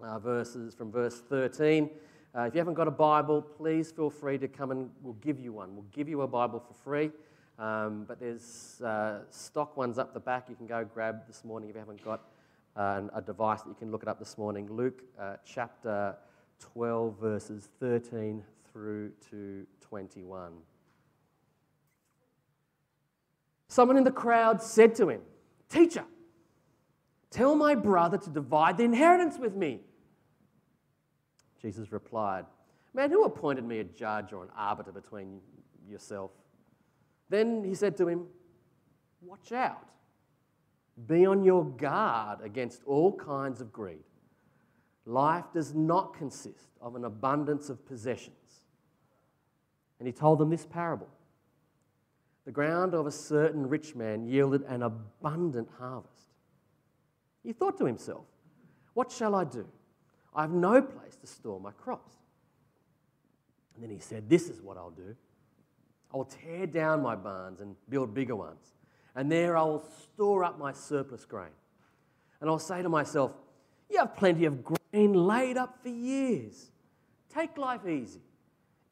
uh, 0.00 0.18
verses 0.20 0.74
from 0.74 0.90
verse 0.90 1.20
13. 1.28 1.90
Uh, 2.34 2.40
if 2.44 2.54
you 2.54 2.58
haven't 2.58 2.72
got 2.72 2.88
a 2.88 2.90
Bible, 2.90 3.42
please 3.42 3.92
feel 3.92 4.08
free 4.08 4.38
to 4.38 4.48
come 4.48 4.70
and 4.70 4.88
we'll 5.02 5.12
give 5.20 5.38
you 5.38 5.52
one. 5.52 5.74
We'll 5.74 5.84
give 5.92 6.08
you 6.08 6.22
a 6.22 6.26
Bible 6.26 6.60
for 6.66 6.72
free. 6.72 7.10
Um, 7.58 8.06
but 8.08 8.18
there's 8.18 8.80
uh, 8.80 9.18
stock 9.28 9.76
ones 9.76 9.98
up 9.98 10.14
the 10.14 10.20
back 10.20 10.48
you 10.48 10.56
can 10.56 10.66
go 10.66 10.82
grab 10.82 11.26
this 11.26 11.44
morning 11.44 11.68
if 11.68 11.74
you 11.74 11.80
haven't 11.80 12.02
got 12.02 12.22
uh, 12.74 13.02
a 13.14 13.20
device 13.20 13.60
that 13.60 13.68
you 13.68 13.76
can 13.78 13.90
look 13.90 14.02
it 14.02 14.08
up 14.08 14.18
this 14.18 14.38
morning. 14.38 14.66
Luke 14.72 15.02
uh, 15.20 15.36
chapter 15.44 16.16
12, 16.58 17.20
verses 17.20 17.68
13 17.80 18.42
through 18.74 19.12
to 19.30 19.64
21. 19.82 20.52
Someone 23.68 23.96
in 23.96 24.04
the 24.04 24.10
crowd 24.10 24.60
said 24.60 24.96
to 24.96 25.08
him, 25.08 25.20
Teacher, 25.68 26.04
tell 27.30 27.54
my 27.54 27.76
brother 27.76 28.18
to 28.18 28.30
divide 28.30 28.76
the 28.76 28.82
inheritance 28.82 29.38
with 29.38 29.54
me. 29.54 29.80
Jesus 31.62 31.92
replied, 31.92 32.44
Man, 32.92 33.10
who 33.10 33.24
appointed 33.24 33.64
me 33.64 33.78
a 33.78 33.84
judge 33.84 34.32
or 34.32 34.42
an 34.42 34.50
arbiter 34.56 34.92
between 34.92 35.40
yourself? 35.88 36.32
Then 37.30 37.64
he 37.64 37.74
said 37.74 37.96
to 37.98 38.08
him, 38.08 38.26
Watch 39.22 39.52
out. 39.52 39.88
Be 41.06 41.26
on 41.26 41.44
your 41.44 41.64
guard 41.64 42.40
against 42.42 42.82
all 42.84 43.16
kinds 43.16 43.60
of 43.60 43.72
greed. 43.72 44.04
Life 45.06 45.44
does 45.52 45.74
not 45.74 46.14
consist 46.14 46.70
of 46.80 46.96
an 46.96 47.04
abundance 47.04 47.68
of 47.68 47.84
possessions. 47.86 48.36
And 49.98 50.06
he 50.06 50.12
told 50.12 50.38
them 50.38 50.50
this 50.50 50.66
parable 50.66 51.08
The 52.44 52.52
ground 52.52 52.94
of 52.94 53.06
a 53.06 53.10
certain 53.10 53.68
rich 53.68 53.94
man 53.94 54.26
yielded 54.26 54.62
an 54.62 54.82
abundant 54.82 55.68
harvest. 55.78 56.28
He 57.42 57.52
thought 57.52 57.78
to 57.78 57.84
himself, 57.84 58.24
What 58.94 59.10
shall 59.12 59.34
I 59.34 59.44
do? 59.44 59.66
I 60.34 60.42
have 60.42 60.50
no 60.50 60.82
place 60.82 61.16
to 61.16 61.26
store 61.26 61.60
my 61.60 61.70
crops. 61.70 62.12
And 63.74 63.82
then 63.82 63.90
he 63.90 63.98
said, 63.98 64.28
This 64.28 64.48
is 64.48 64.60
what 64.60 64.76
I'll 64.76 64.90
do 64.90 65.14
I'll 66.12 66.24
tear 66.24 66.66
down 66.66 67.02
my 67.02 67.16
barns 67.16 67.60
and 67.60 67.74
build 67.88 68.14
bigger 68.14 68.36
ones. 68.36 68.74
And 69.16 69.30
there 69.30 69.56
I 69.56 69.62
will 69.62 69.84
store 70.02 70.44
up 70.44 70.58
my 70.58 70.72
surplus 70.72 71.24
grain. 71.24 71.48
And 72.40 72.48
I'll 72.48 72.58
say 72.58 72.82
to 72.82 72.88
myself, 72.88 73.32
You 73.90 73.98
have 73.98 74.16
plenty 74.16 74.44
of 74.44 74.64
grain 74.64 75.12
laid 75.12 75.56
up 75.56 75.78
for 75.82 75.88
years. 75.88 76.70
Take 77.32 77.58
life 77.58 77.86
easy. 77.86 78.20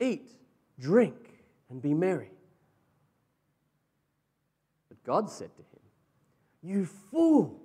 Eat, 0.00 0.32
drink, 0.78 1.14
and 1.70 1.80
be 1.80 1.94
merry. 1.94 2.30
But 4.88 5.02
God 5.04 5.30
said 5.30 5.50
to 5.56 5.62
him, 5.62 5.80
You 6.62 6.86
fool! 7.10 7.62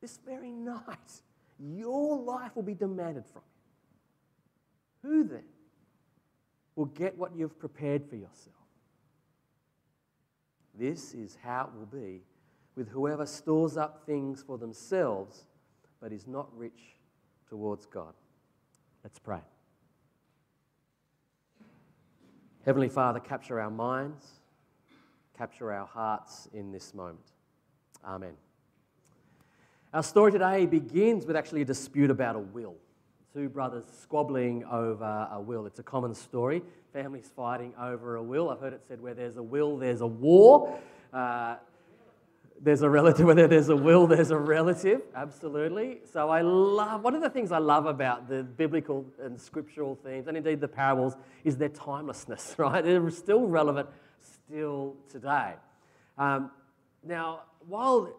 this 0.00 0.18
very 0.24 0.50
night, 0.50 1.22
your 1.58 2.18
life 2.18 2.56
will 2.56 2.62
be 2.62 2.74
demanded 2.74 3.24
from 3.26 3.42
you. 5.02 5.10
Who 5.10 5.24
then 5.24 5.44
will 6.74 6.86
get 6.86 7.16
what 7.18 7.36
you've 7.36 7.58
prepared 7.58 8.08
for 8.08 8.16
yourself? 8.16 8.56
This 10.78 11.12
is 11.12 11.36
how 11.42 11.70
it 11.72 11.78
will 11.78 12.00
be 12.00 12.22
with 12.76 12.88
whoever 12.88 13.26
stores 13.26 13.76
up 13.76 14.06
things 14.06 14.42
for 14.42 14.56
themselves 14.56 15.44
but 16.00 16.12
is 16.12 16.26
not 16.26 16.48
rich 16.56 16.96
towards 17.48 17.84
God. 17.84 18.14
Let's 19.04 19.18
pray. 19.18 19.40
Heavenly 22.70 22.88
Father, 22.88 23.18
capture 23.18 23.58
our 23.58 23.68
minds, 23.68 24.24
capture 25.36 25.72
our 25.72 25.86
hearts 25.86 26.48
in 26.52 26.70
this 26.70 26.94
moment. 26.94 27.18
Amen. 28.04 28.34
Our 29.92 30.04
story 30.04 30.30
today 30.30 30.66
begins 30.66 31.26
with 31.26 31.34
actually 31.34 31.62
a 31.62 31.64
dispute 31.64 32.12
about 32.12 32.36
a 32.36 32.38
will. 32.38 32.76
Two 33.34 33.48
brothers 33.48 33.82
squabbling 34.00 34.62
over 34.66 35.26
a 35.32 35.40
will. 35.40 35.66
It's 35.66 35.80
a 35.80 35.82
common 35.82 36.14
story. 36.14 36.62
Families 36.92 37.28
fighting 37.34 37.74
over 37.76 38.14
a 38.14 38.22
will. 38.22 38.50
I've 38.50 38.60
heard 38.60 38.74
it 38.74 38.82
said 38.86 39.00
where 39.00 39.14
there's 39.14 39.36
a 39.36 39.42
will, 39.42 39.76
there's 39.76 40.00
a 40.00 40.06
war. 40.06 40.78
Uh, 41.12 41.56
there's 42.62 42.82
a 42.82 42.90
relative, 42.90 43.26
whether 43.26 43.48
there's 43.48 43.68
a 43.68 43.76
will, 43.76 44.06
there's 44.06 44.30
a 44.30 44.36
relative, 44.36 45.02
absolutely. 45.14 45.98
So 46.12 46.28
I 46.28 46.42
love, 46.42 47.02
one 47.02 47.14
of 47.14 47.22
the 47.22 47.30
things 47.30 47.52
I 47.52 47.58
love 47.58 47.86
about 47.86 48.28
the 48.28 48.42
biblical 48.42 49.06
and 49.22 49.40
scriptural 49.40 49.96
themes, 49.96 50.26
and 50.28 50.36
indeed 50.36 50.60
the 50.60 50.68
parables, 50.68 51.16
is 51.44 51.56
their 51.56 51.68
timelessness, 51.70 52.54
right? 52.58 52.84
They're 52.84 53.10
still 53.10 53.46
relevant 53.46 53.88
still 54.20 54.96
today. 55.08 55.54
Um, 56.18 56.50
now, 57.02 57.42
while 57.66 58.14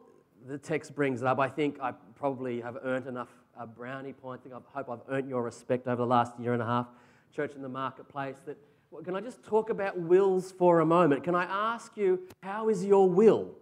the 0.47 0.57
text 0.57 0.95
brings 0.95 1.21
it 1.21 1.27
up, 1.27 1.39
I 1.39 1.47
think 1.47 1.79
I 1.79 1.93
probably 2.15 2.61
have 2.61 2.77
earned 2.83 3.05
enough 3.07 3.29
uh, 3.59 3.65
brownie 3.65 4.13
points. 4.13 4.47
I 4.47 4.57
hope 4.73 4.89
I've 4.89 5.13
earned 5.13 5.29
your 5.29 5.43
respect 5.43 5.87
over 5.87 5.97
the 5.97 6.07
last 6.07 6.33
year 6.39 6.53
and 6.53 6.61
a 6.61 6.65
half, 6.65 6.87
church 7.35 7.53
in 7.55 7.61
the 7.61 7.69
marketplace, 7.69 8.37
that 8.47 8.57
well, 8.89 9.01
can 9.03 9.15
I 9.15 9.21
just 9.21 9.41
talk 9.45 9.69
about 9.69 9.97
wills 9.97 10.51
for 10.51 10.81
a 10.81 10.85
moment? 10.85 11.23
Can 11.23 11.33
I 11.33 11.45
ask 11.45 11.95
you, 11.95 12.27
how 12.43 12.67
is 12.67 12.83
your 12.83 13.07
will? 13.07 13.55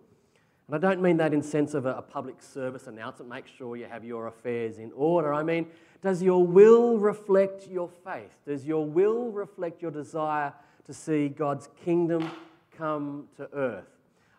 And 0.69 0.75
I 0.75 0.87
don't 0.87 1.01
mean 1.01 1.17
that 1.17 1.33
in 1.33 1.41
sense 1.41 1.73
of 1.73 1.87
a, 1.87 1.95
a 1.95 2.01
public 2.03 2.43
service 2.43 2.85
announcement, 2.85 3.27
make 3.27 3.47
sure 3.47 3.75
you 3.75 3.87
have 3.87 4.05
your 4.05 4.27
affairs 4.27 4.77
in 4.77 4.91
order. 4.95 5.33
I 5.33 5.41
mean, 5.41 5.65
does 6.03 6.21
your 6.21 6.45
will 6.45 6.99
reflect 6.99 7.67
your 7.67 7.89
faith? 8.05 8.29
Does 8.45 8.67
your 8.67 8.85
will 8.85 9.31
reflect 9.31 9.81
your 9.81 9.89
desire 9.89 10.53
to 10.85 10.93
see 10.93 11.27
God's 11.27 11.69
kingdom 11.83 12.29
come 12.77 13.27
to 13.37 13.49
earth? 13.51 13.87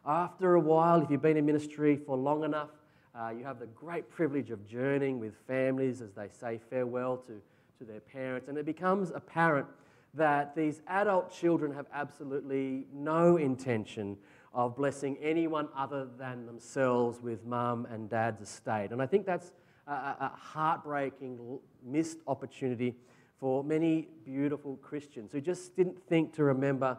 After 0.07 0.55
a 0.55 0.61
while, 0.61 1.03
if 1.03 1.11
you've 1.11 1.21
been 1.21 1.37
in 1.37 1.47
ministry 1.47 1.97
for 1.97 2.17
long 2.17 2.45
enough, 2.45 2.71
uh, 3.13 3.31
you 3.37 3.43
have 3.43 3.59
the 3.59 3.67
great 3.67 4.09
privilege 4.09 4.53
of 4.53 4.65
journeying 4.69 5.19
with 5.19 5.35
families 5.49 6.01
as 6.01 6.13
they 6.13 6.29
say 6.29 6.61
farewell 6.71 7.17
to, 7.27 7.43
to 7.81 7.91
their 7.91 7.99
parents, 7.99 8.47
and 8.47 8.57
it 8.57 8.65
becomes 8.65 9.11
apparent 9.11 9.67
that 10.15 10.55
these 10.55 10.81
adult 10.87 11.33
children 11.33 11.75
have 11.75 11.87
absolutely 11.93 12.87
no 12.95 13.37
intention 13.37 14.17
of 14.53 14.77
blessing 14.77 15.17
anyone 15.23 15.69
other 15.77 16.09
than 16.19 16.47
themselves 16.47 17.21
with 17.23 17.45
mum 17.45 17.87
and 17.91 18.11
dad's 18.11 18.41
estate. 18.41 18.91
And 18.91 19.01
I 19.01 19.07
think 19.07 19.25
that's 19.27 19.53
a, 19.87 19.93
a 19.93 20.33
heartbreaking 20.35 21.59
missed 21.85 22.19
opportunity 22.27 22.95
for 23.39 23.65
many 23.65 24.09
beautiful 24.25 24.77
Christians 24.77 25.33
who 25.33 25.41
just 25.41 25.77
didn't 25.77 26.03
think 26.09 26.35
to 26.35 26.45
remember 26.45 26.99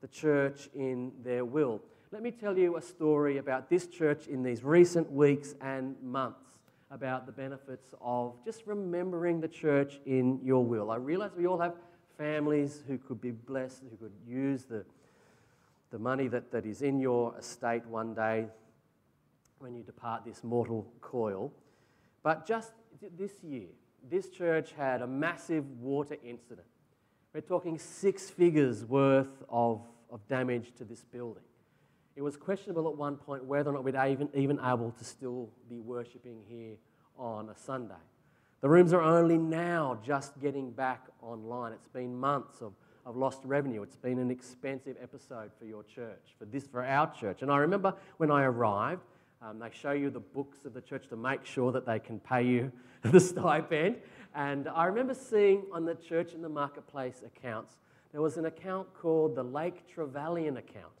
the 0.00 0.08
church 0.08 0.68
in 0.74 1.12
their 1.22 1.44
will. 1.44 1.80
Let 2.12 2.22
me 2.22 2.30
tell 2.30 2.56
you 2.56 2.76
a 2.76 2.82
story 2.82 3.38
about 3.38 3.68
this 3.68 3.86
church 3.86 4.26
in 4.26 4.42
these 4.42 4.62
recent 4.62 5.10
weeks 5.10 5.54
and 5.60 5.96
months 6.02 6.60
about 6.90 7.24
the 7.26 7.32
benefits 7.32 7.94
of 8.00 8.34
just 8.44 8.66
remembering 8.66 9.40
the 9.40 9.48
church 9.48 9.98
in 10.04 10.38
your 10.42 10.64
will. 10.64 10.90
I 10.90 10.96
realize 10.96 11.30
we 11.36 11.46
all 11.46 11.58
have 11.58 11.74
families 12.18 12.82
who 12.86 12.98
could 12.98 13.20
be 13.20 13.30
blessed, 13.30 13.82
who 13.90 13.96
could 13.96 14.12
use 14.26 14.64
the 14.64 14.84
the 15.92 15.98
money 15.98 16.26
that, 16.26 16.50
that 16.50 16.66
is 16.66 16.82
in 16.82 16.98
your 16.98 17.36
estate 17.38 17.86
one 17.86 18.14
day 18.14 18.46
when 19.58 19.74
you 19.76 19.82
depart 19.82 20.24
this 20.24 20.42
mortal 20.42 20.90
coil. 21.00 21.52
But 22.22 22.46
just 22.46 22.72
this 23.16 23.32
year, 23.44 23.68
this 24.10 24.28
church 24.30 24.72
had 24.72 25.02
a 25.02 25.06
massive 25.06 25.64
water 25.80 26.16
incident. 26.24 26.66
We're 27.32 27.42
talking 27.42 27.78
six 27.78 28.30
figures 28.30 28.84
worth 28.84 29.44
of, 29.48 29.82
of 30.10 30.26
damage 30.28 30.72
to 30.78 30.84
this 30.84 31.04
building. 31.04 31.42
It 32.16 32.22
was 32.22 32.36
questionable 32.36 32.88
at 32.88 32.96
one 32.96 33.16
point 33.16 33.44
whether 33.44 33.70
or 33.70 33.74
not 33.74 33.84
we'd 33.84 33.94
even, 33.94 34.28
even 34.34 34.58
able 34.64 34.92
to 34.98 35.04
still 35.04 35.48
be 35.68 35.78
worshipping 35.78 36.40
here 36.48 36.74
on 37.18 37.48
a 37.50 37.56
Sunday. 37.56 37.94
The 38.60 38.68
rooms 38.68 38.92
are 38.92 39.02
only 39.02 39.38
now 39.38 39.98
just 40.04 40.40
getting 40.40 40.70
back 40.70 41.06
online. 41.20 41.72
It's 41.72 41.88
been 41.88 42.16
months 42.18 42.60
of 42.60 42.72
of 43.04 43.16
lost 43.16 43.40
revenue. 43.44 43.82
It's 43.82 43.96
been 43.96 44.18
an 44.18 44.30
expensive 44.30 44.96
episode 45.02 45.50
for 45.58 45.64
your 45.64 45.82
church, 45.82 46.34
for 46.38 46.44
this, 46.44 46.66
for 46.66 46.84
our 46.84 47.12
church. 47.12 47.42
And 47.42 47.50
I 47.50 47.58
remember 47.58 47.94
when 48.18 48.30
I 48.30 48.44
arrived, 48.44 49.02
um, 49.42 49.58
they 49.58 49.70
show 49.72 49.90
you 49.90 50.10
the 50.10 50.20
books 50.20 50.64
of 50.64 50.72
the 50.72 50.80
church 50.80 51.08
to 51.08 51.16
make 51.16 51.44
sure 51.44 51.72
that 51.72 51.84
they 51.84 51.98
can 51.98 52.20
pay 52.20 52.42
you 52.42 52.70
the 53.02 53.18
stipend. 53.18 53.96
And 54.34 54.68
I 54.68 54.84
remember 54.84 55.14
seeing 55.14 55.64
on 55.72 55.84
the 55.84 55.94
church 55.94 56.32
in 56.32 56.42
the 56.42 56.48
marketplace 56.48 57.22
accounts, 57.26 57.76
there 58.12 58.22
was 58.22 58.36
an 58.36 58.46
account 58.46 58.88
called 58.94 59.34
the 59.34 59.42
Lake 59.42 59.86
Trevelyan 59.88 60.56
account. 60.58 60.92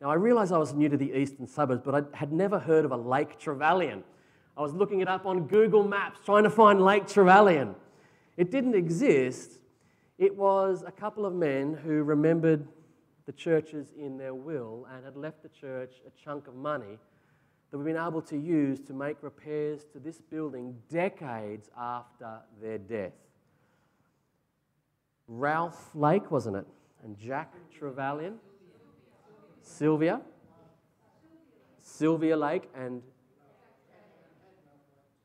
Now, 0.00 0.10
I 0.10 0.14
realised 0.14 0.52
I 0.52 0.58
was 0.58 0.72
new 0.72 0.88
to 0.88 0.96
the 0.96 1.12
eastern 1.12 1.46
suburbs, 1.46 1.82
but 1.84 1.94
I 1.94 2.16
had 2.16 2.32
never 2.32 2.58
heard 2.58 2.84
of 2.84 2.92
a 2.92 2.96
Lake 2.96 3.38
Trevelyan. 3.38 4.04
I 4.56 4.62
was 4.62 4.72
looking 4.72 5.00
it 5.00 5.08
up 5.08 5.26
on 5.26 5.46
Google 5.46 5.86
Maps, 5.86 6.20
trying 6.24 6.44
to 6.44 6.50
find 6.50 6.80
Lake 6.80 7.06
Trevelyan. 7.06 7.74
It 8.36 8.52
didn't 8.52 8.74
exist, 8.76 9.57
it 10.18 10.34
was 10.34 10.82
a 10.86 10.90
couple 10.90 11.24
of 11.24 11.32
men 11.32 11.74
who 11.74 12.02
remembered 12.02 12.66
the 13.26 13.32
churches 13.32 13.92
in 13.96 14.18
their 14.18 14.34
will 14.34 14.86
and 14.92 15.04
had 15.04 15.16
left 15.16 15.42
the 15.42 15.48
church 15.48 15.96
a 16.06 16.10
chunk 16.22 16.48
of 16.48 16.54
money 16.54 16.98
that 17.70 17.78
we've 17.78 17.86
been 17.86 18.02
able 18.02 18.22
to 18.22 18.36
use 18.36 18.80
to 18.80 18.92
make 18.92 19.16
repairs 19.22 19.84
to 19.92 19.98
this 19.98 20.20
building 20.20 20.74
decades 20.88 21.68
after 21.78 22.40
their 22.60 22.78
death. 22.78 23.12
Ralph 25.28 25.90
Lake, 25.94 26.30
wasn't 26.30 26.56
it? 26.56 26.66
And 27.04 27.16
Jack 27.16 27.54
Trevelyan, 27.70 28.38
Sylvia, 29.60 30.20
Sylvia 31.78 32.36
Lake, 32.36 32.68
and, 32.74 33.02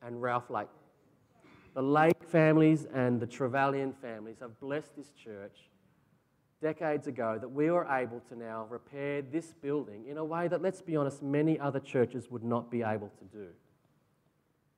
and 0.05 0.21
Ralph 0.21 0.49
Lake. 0.49 0.67
The 1.73 1.81
Lake 1.81 2.23
families 2.23 2.85
and 2.93 3.19
the 3.19 3.25
Trevelyan 3.25 3.93
families 3.93 4.37
have 4.41 4.59
blessed 4.59 4.95
this 4.95 5.11
church 5.11 5.57
decades 6.61 7.07
ago 7.07 7.37
that 7.41 7.49
we 7.49 7.71
were 7.71 7.85
able 7.91 8.21
to 8.29 8.37
now 8.37 8.67
repair 8.69 9.23
this 9.23 9.53
building 9.53 10.05
in 10.07 10.17
a 10.17 10.23
way 10.23 10.47
that, 10.47 10.61
let's 10.61 10.83
be 10.83 10.95
honest, 10.95 11.23
many 11.23 11.59
other 11.59 11.79
churches 11.79 12.29
would 12.29 12.43
not 12.43 12.69
be 12.69 12.83
able 12.83 13.11
to 13.17 13.25
do. 13.25 13.47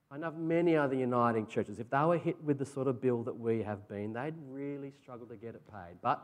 I 0.09 0.17
know 0.17 0.31
many 0.31 0.77
other 0.77 0.95
uniting 0.95 1.47
churches, 1.47 1.79
if 1.79 1.89
they 1.89 1.99
were 1.99 2.17
hit 2.17 2.41
with 2.41 2.59
the 2.59 2.65
sort 2.65 2.87
of 2.87 3.01
bill 3.01 3.23
that 3.23 3.37
we 3.37 3.61
have 3.63 3.87
been, 3.89 4.13
they'd 4.13 4.35
really 4.49 4.91
struggle 4.91 5.27
to 5.27 5.35
get 5.35 5.53
it 5.53 5.61
paid. 5.69 5.97
But 6.01 6.23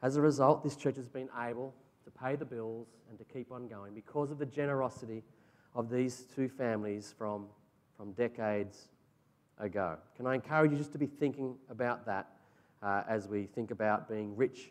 as 0.00 0.16
a 0.16 0.20
result, 0.20 0.62
this 0.62 0.76
church 0.76 0.94
has 0.96 1.08
been 1.08 1.28
able 1.42 1.74
to 2.04 2.10
pay 2.12 2.36
the 2.36 2.44
bills 2.44 2.86
and 3.10 3.18
to 3.18 3.24
keep 3.24 3.50
on 3.50 3.66
going 3.66 3.94
because 3.94 4.30
of 4.30 4.38
the 4.38 4.46
generosity 4.46 5.24
of 5.74 5.90
these 5.90 6.24
two 6.34 6.48
families 6.48 7.12
from, 7.18 7.46
from 7.96 8.12
decades 8.12 8.88
ago. 9.58 9.96
Can 10.16 10.26
I 10.26 10.34
encourage 10.34 10.72
you 10.72 10.78
just 10.78 10.92
to 10.92 10.98
be 10.98 11.06
thinking 11.06 11.56
about 11.70 12.06
that 12.06 12.28
uh, 12.82 13.02
as 13.08 13.28
we 13.28 13.46
think 13.46 13.70
about 13.70 14.08
being 14.08 14.36
rich 14.36 14.70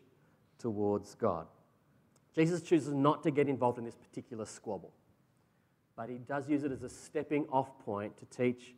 towards 0.60 1.15
God? 1.15 1.48
Jesus 2.36 2.62
chooses 2.62 2.94
not 2.94 3.24
to 3.24 3.32
get 3.32 3.48
involved 3.48 3.77
in 3.77 3.86
this 3.86 3.96
particular 3.96 4.46
squabble, 4.46 4.94
but 5.96 6.10
he 6.10 6.17
does 6.17 6.48
use 6.48 6.63
it 6.63 6.72
as 6.72 6.84
a 6.84 6.89
stepping 6.89 7.46
off 7.51 7.79
point 7.84 8.15
to 8.17 8.25
teach 8.25 8.75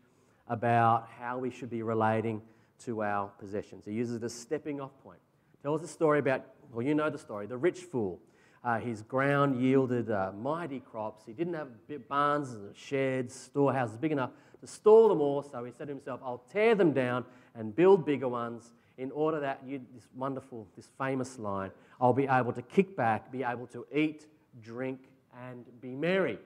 about 0.48 1.08
how 1.20 1.38
we 1.38 1.52
should 1.52 1.70
be 1.70 1.84
relating 1.84 2.42
to 2.86 3.04
our 3.04 3.28
possessions. 3.40 3.84
He 3.86 3.92
uses 3.92 4.16
it 4.16 4.24
as 4.24 4.34
a 4.34 4.36
stepping 4.36 4.80
off 4.80 4.92
point. 5.04 5.20
Tells 5.62 5.84
a 5.84 5.88
story 5.88 6.20
about, 6.20 6.46
well, 6.72 6.86
you 6.86 6.96
know 6.96 7.10
the 7.10 7.18
story, 7.18 7.46
the 7.46 7.58
rich 7.58 7.80
fool. 7.80 8.20
Uh, 8.64 8.80
his 8.80 9.02
ground 9.04 9.62
yielded 9.62 10.10
uh, 10.10 10.32
mighty 10.38 10.80
crops. 10.80 11.24
He 11.26 11.34
didn't 11.34 11.54
have 11.54 11.70
barns, 12.08 12.56
sheds, 12.76 13.36
storehouses 13.36 13.98
big 13.98 14.12
enough 14.12 14.32
to 14.62 14.68
store 14.68 15.10
them 15.10 15.22
all. 15.22 15.42
So 15.42 15.64
he 15.64 15.72
said 15.72 15.88
to 15.88 15.94
himself, 15.94 16.20
I'll 16.24 16.44
tear 16.52 16.76
them 16.76 16.92
down 16.92 17.26
and 17.56 17.76
build 17.76 18.06
bigger 18.06 18.28
ones 18.28 18.74
in 18.98 19.12
order 19.12 19.40
that 19.40 19.62
you, 19.66 19.82
this 19.94 20.08
wonderful, 20.16 20.68
this 20.76 20.90
famous 20.98 21.40
line, 21.40 21.72
I'll 22.02 22.14
be 22.14 22.28
able 22.28 22.52
to 22.54 22.62
kick 22.62 22.96
back, 22.96 23.32
be 23.32 23.44
able 23.44 23.68
to 23.68 23.86
eat, 23.94 24.28
drink, 24.62 25.00
and 25.48 25.66
be 25.82 25.96
merry. 25.96 26.38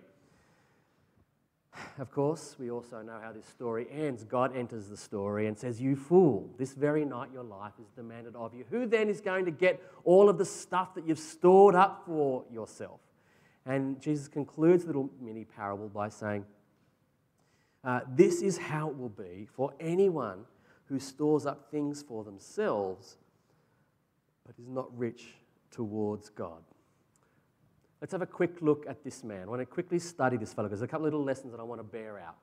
Of 1.99 2.11
course, 2.11 2.55
we 2.59 2.69
also 2.71 3.01
know 3.01 3.19
how 3.21 3.31
this 3.31 3.45
story 3.45 3.87
ends. 3.91 4.23
God 4.23 4.55
enters 4.55 4.87
the 4.87 4.97
story 4.97 5.47
and 5.47 5.57
says, 5.57 5.81
You 5.81 5.95
fool, 5.95 6.49
this 6.57 6.73
very 6.73 7.05
night 7.05 7.29
your 7.33 7.43
life 7.43 7.73
is 7.81 7.89
demanded 7.95 8.35
of 8.35 8.53
you. 8.53 8.65
Who 8.69 8.85
then 8.85 9.09
is 9.09 9.21
going 9.21 9.45
to 9.45 9.51
get 9.51 9.81
all 10.03 10.29
of 10.29 10.37
the 10.37 10.45
stuff 10.45 10.93
that 10.95 11.07
you've 11.07 11.19
stored 11.19 11.75
up 11.75 12.03
for 12.05 12.43
yourself? 12.51 12.99
And 13.65 14.01
Jesus 14.01 14.27
concludes 14.27 14.83
the 14.83 14.87
little 14.87 15.09
mini 15.21 15.45
parable 15.45 15.87
by 15.87 16.09
saying, 16.09 16.45
uh, 17.83 18.01
this 18.15 18.41
is 18.41 18.57
how 18.57 18.89
it 18.89 18.97
will 18.97 19.09
be 19.09 19.47
for 19.53 19.73
anyone 19.79 20.45
who 20.85 20.99
stores 20.99 21.45
up 21.45 21.69
things 21.71 22.01
for 22.01 22.23
themselves 22.23 23.17
but 24.45 24.55
is 24.59 24.67
not 24.67 24.95
rich 24.97 25.35
towards 25.71 26.29
God. 26.29 26.63
Let's 28.01 28.11
have 28.11 28.21
a 28.21 28.27
quick 28.27 28.61
look 28.61 28.85
at 28.87 29.03
this 29.03 29.23
man. 29.23 29.43
I 29.43 29.45
want 29.45 29.61
to 29.61 29.65
quickly 29.65 29.99
study 29.99 30.35
this 30.35 30.53
fellow 30.53 30.67
because 30.67 30.79
there's 30.79 30.89
a 30.89 30.91
couple 30.91 31.05
little 31.05 31.23
lessons 31.23 31.51
that 31.51 31.59
I 31.59 31.63
want 31.63 31.79
to 31.79 31.85
bear 31.85 32.19
out. 32.19 32.35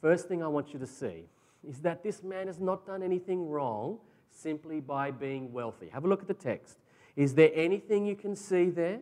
First 0.00 0.28
thing 0.28 0.42
I 0.42 0.48
want 0.48 0.72
you 0.72 0.78
to 0.78 0.86
see 0.86 1.24
is 1.62 1.80
that 1.80 2.02
this 2.02 2.22
man 2.22 2.46
has 2.46 2.58
not 2.58 2.86
done 2.86 3.02
anything 3.02 3.48
wrong 3.48 3.98
simply 4.30 4.80
by 4.80 5.10
being 5.10 5.52
wealthy. 5.52 5.88
Have 5.88 6.04
a 6.04 6.08
look 6.08 6.22
at 6.22 6.28
the 6.28 6.34
text. 6.34 6.78
Is 7.16 7.34
there 7.34 7.50
anything 7.54 8.06
you 8.06 8.16
can 8.16 8.34
see 8.34 8.70
there 8.70 9.00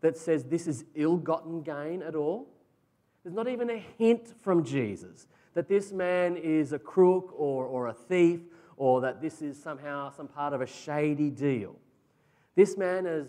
that 0.00 0.16
says 0.16 0.44
this 0.44 0.66
is 0.66 0.84
ill 0.94 1.16
gotten 1.16 1.62
gain 1.62 2.02
at 2.02 2.14
all? 2.14 2.48
There's 3.22 3.34
not 3.34 3.48
even 3.48 3.70
a 3.70 3.84
hint 3.98 4.34
from 4.40 4.64
Jesus 4.64 5.26
that 5.54 5.68
this 5.68 5.92
man 5.92 6.36
is 6.36 6.72
a 6.72 6.78
crook 6.78 7.34
or, 7.36 7.66
or 7.66 7.88
a 7.88 7.92
thief 7.92 8.40
or 8.76 9.00
that 9.02 9.20
this 9.20 9.42
is 9.42 9.60
somehow 9.60 10.10
some 10.10 10.28
part 10.28 10.52
of 10.52 10.60
a 10.60 10.66
shady 10.66 11.30
deal. 11.30 11.76
This 12.54 12.76
man 12.76 13.04
has 13.04 13.26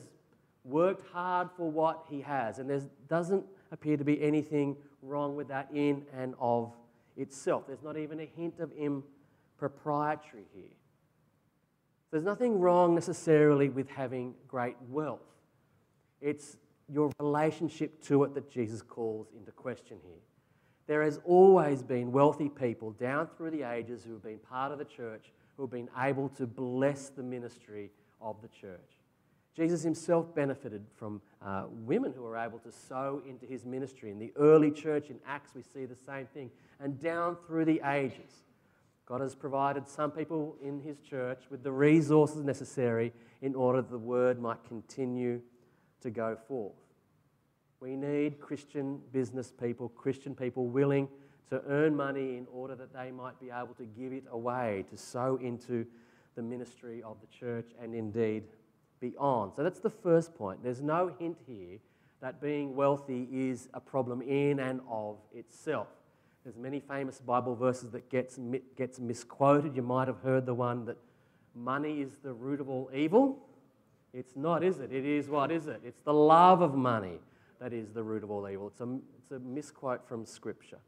worked 0.63 1.07
hard 1.11 1.49
for 1.55 1.69
what 1.69 2.05
he 2.09 2.21
has, 2.21 2.59
and 2.59 2.69
there 2.69 2.81
doesn't 3.09 3.45
appear 3.71 3.97
to 3.97 4.03
be 4.03 4.21
anything 4.21 4.77
wrong 5.01 5.35
with 5.35 5.49
that 5.49 5.69
in 5.73 6.03
and 6.17 6.33
of 6.39 6.73
itself. 7.17 7.67
There's 7.67 7.83
not 7.83 7.97
even 7.97 8.19
a 8.19 8.25
hint 8.25 8.59
of 8.59 8.71
impropriety 8.73 10.45
here. 10.53 10.63
There's 12.11 12.23
nothing 12.23 12.59
wrong 12.59 12.95
necessarily 12.95 13.69
with 13.69 13.89
having 13.89 14.35
great 14.47 14.75
wealth. 14.89 15.19
It's 16.21 16.57
your 16.91 17.11
relationship 17.19 18.01
to 18.03 18.23
it 18.23 18.33
that 18.35 18.49
Jesus 18.51 18.81
calls 18.81 19.27
into 19.35 19.51
question 19.51 19.97
here. 20.03 20.21
There 20.87 21.03
has 21.03 21.19
always 21.23 21.81
been 21.81 22.11
wealthy 22.11 22.49
people 22.49 22.91
down 22.91 23.27
through 23.37 23.51
the 23.51 23.63
ages 23.63 24.03
who 24.03 24.13
have 24.13 24.23
been 24.23 24.39
part 24.39 24.71
of 24.71 24.79
the 24.79 24.85
church, 24.85 25.31
who 25.55 25.63
have 25.63 25.71
been 25.71 25.89
able 25.97 26.29
to 26.29 26.45
bless 26.45 27.09
the 27.09 27.23
ministry 27.23 27.91
of 28.21 28.41
the 28.41 28.49
church. 28.49 28.99
Jesus 29.55 29.83
himself 29.83 30.33
benefited 30.33 30.83
from 30.95 31.21
uh, 31.45 31.65
women 31.69 32.11
who 32.11 32.23
were 32.23 32.37
able 32.37 32.57
to 32.59 32.71
sow 32.71 33.21
into 33.27 33.45
his 33.45 33.65
ministry. 33.65 34.09
In 34.09 34.17
the 34.17 34.33
early 34.35 34.71
church 34.71 35.09
in 35.09 35.19
Acts, 35.27 35.51
we 35.53 35.61
see 35.61 35.85
the 35.85 35.95
same 35.95 36.25
thing. 36.33 36.49
And 36.79 36.99
down 36.99 37.37
through 37.45 37.65
the 37.65 37.79
ages, 37.85 38.43
God 39.05 39.21
has 39.21 39.35
provided 39.35 39.87
some 39.87 40.11
people 40.11 40.55
in 40.61 40.79
his 40.79 40.97
church 40.99 41.43
with 41.51 41.61
the 41.61 41.71
resources 41.71 42.43
necessary 42.43 43.13
in 43.41 43.53
order 43.53 43.81
that 43.81 43.91
the 43.91 43.97
word 43.97 44.41
might 44.41 44.63
continue 44.67 45.39
to 46.03 46.11
go 46.11 46.37
forth. 46.47 46.73
We 47.79 47.95
need 47.95 48.39
Christian 48.39 49.01
business 49.11 49.51
people, 49.51 49.89
Christian 49.89 50.35
people 50.35 50.67
willing 50.67 51.09
to 51.49 51.61
earn 51.67 51.95
money 51.95 52.37
in 52.37 52.47
order 52.51 52.75
that 52.75 52.93
they 52.93 53.11
might 53.11 53.39
be 53.39 53.47
able 53.49 53.73
to 53.75 53.85
give 53.85 54.13
it 54.13 54.23
away, 54.31 54.85
to 54.89 54.97
sow 54.97 55.37
into 55.41 55.85
the 56.35 56.41
ministry 56.41 57.03
of 57.03 57.17
the 57.21 57.27
church 57.27 57.71
and 57.81 57.93
indeed 57.93 58.43
beyond. 58.99 59.51
So 59.55 59.63
that's 59.63 59.79
the 59.79 59.89
first 59.89 60.33
point. 60.33 60.63
There's 60.63 60.81
no 60.81 61.13
hint 61.19 61.37
here 61.45 61.79
that 62.21 62.39
being 62.41 62.73
wealthy 62.73 63.27
is 63.31 63.67
a 63.73 63.81
problem 63.81 64.21
in 64.21 64.59
and 64.61 64.79
of 64.89 65.17
itself. 65.35 65.87
There's 66.43 66.55
many 66.55 66.79
famous 66.79 67.19
Bible 67.19 67.55
verses 67.55 67.91
that 67.91 68.09
gets, 68.09 68.39
gets 68.77 68.99
misquoted. 68.99 69.75
You 69.75 69.81
might 69.81 70.07
have 70.07 70.19
heard 70.21 70.45
the 70.45 70.53
one 70.53 70.85
that 70.85 70.97
money 71.53 72.01
is 72.01 72.17
the 72.23 72.33
root 72.33 72.61
of 72.61 72.69
all 72.69 72.89
evil. 72.93 73.39
It's 74.13 74.35
not, 74.35 74.63
is 74.63 74.79
it? 74.79 74.91
It 74.91 75.05
is 75.05 75.27
what 75.27 75.51
is 75.51 75.67
it? 75.67 75.81
It's 75.83 76.01
the 76.01 76.13
love 76.13 76.61
of 76.61 76.75
money 76.75 77.19
that 77.59 77.73
is 77.73 77.91
the 77.91 78.03
root 78.03 78.23
of 78.23 78.29
all 78.29 78.47
evil. 78.47 78.67
It's 78.67 78.81
a, 78.81 78.97
it's 79.17 79.31
a 79.31 79.39
misquote 79.39 80.07
from 80.07 80.25
Scripture. 80.25 80.79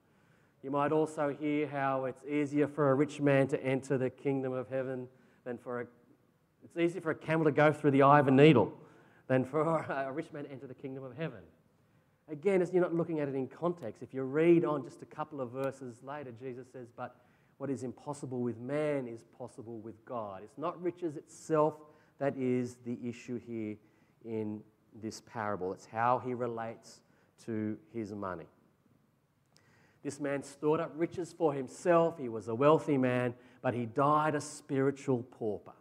You 0.62 0.72
might 0.72 0.92
also 0.92 1.36
hear 1.40 1.68
how 1.68 2.06
it's 2.06 2.24
easier 2.24 2.68
for 2.68 2.92
a 2.92 2.96
rich 2.96 3.20
man 3.20 3.48
to 3.48 3.64
enter 3.64 3.98
the 3.98 4.10
kingdom 4.10 4.54
of 4.54 4.70
heaven 4.70 5.08
than 5.44 5.58
for 5.58 5.82
a 5.82 5.88
it's 6.66 6.76
easier 6.78 7.02
for 7.02 7.12
a 7.12 7.16
camel 7.16 7.46
to 7.46 7.52
go 7.52 7.72
through 7.72 7.92
the 7.92 8.02
eye 8.02 8.20
of 8.20 8.28
a 8.28 8.32
needle 8.32 8.74
than 9.28 9.46
for 9.46 9.62
a 10.08 10.12
rich 10.12 10.34
man 10.34 10.46
to 10.46 10.52
enter 10.52 10.66
the 10.66 10.74
kingdom 10.74 11.04
of 11.04 11.16
heaven. 11.16 11.42
Again, 12.28 12.62
as 12.62 12.74
you're 12.74 12.82
not 12.82 12.96
looking 12.96 13.20
at 13.20 13.28
it 13.28 13.36
in 13.36 13.48
context, 13.48 14.02
if 14.02 14.14
you 14.14 14.24
read 14.24 14.66
on 14.66 14.84
just 14.84 15.04
a 15.04 15.06
couple 15.06 15.40
of 15.40 15.52
verses 15.52 16.02
later, 16.04 16.32
Jesus 16.42 16.66
says, 16.74 16.88
But 16.98 17.16
what 17.58 17.70
is 17.70 17.84
impossible 17.84 18.42
with 18.42 18.58
man 18.58 19.08
is 19.08 19.24
possible 19.38 19.78
with 19.78 20.04
God. 20.06 20.42
It's 20.44 20.58
not 20.58 20.82
riches 20.82 21.16
itself 21.16 21.76
that 22.20 22.36
is 22.38 22.78
the 22.86 22.98
issue 23.04 23.40
here 23.40 23.76
in 24.24 24.62
this 25.02 25.22
parable. 25.22 25.74
It's 25.74 25.86
how 25.86 26.20
he 26.20 26.34
relates 26.34 27.02
to 27.46 27.78
his 27.94 28.14
money. 28.14 28.46
This 30.04 30.20
man 30.20 30.44
stored 30.44 30.80
up 30.80 30.92
riches 30.96 31.34
for 31.34 31.54
himself. 31.54 32.20
He 32.20 32.30
was 32.30 32.48
a 32.48 32.56
wealthy 32.56 32.98
man, 32.98 33.34
but 33.62 33.74
he 33.74 33.86
died 33.86 34.36
a 34.36 34.42
spiritual 34.42 35.24
pauper. 35.24 35.74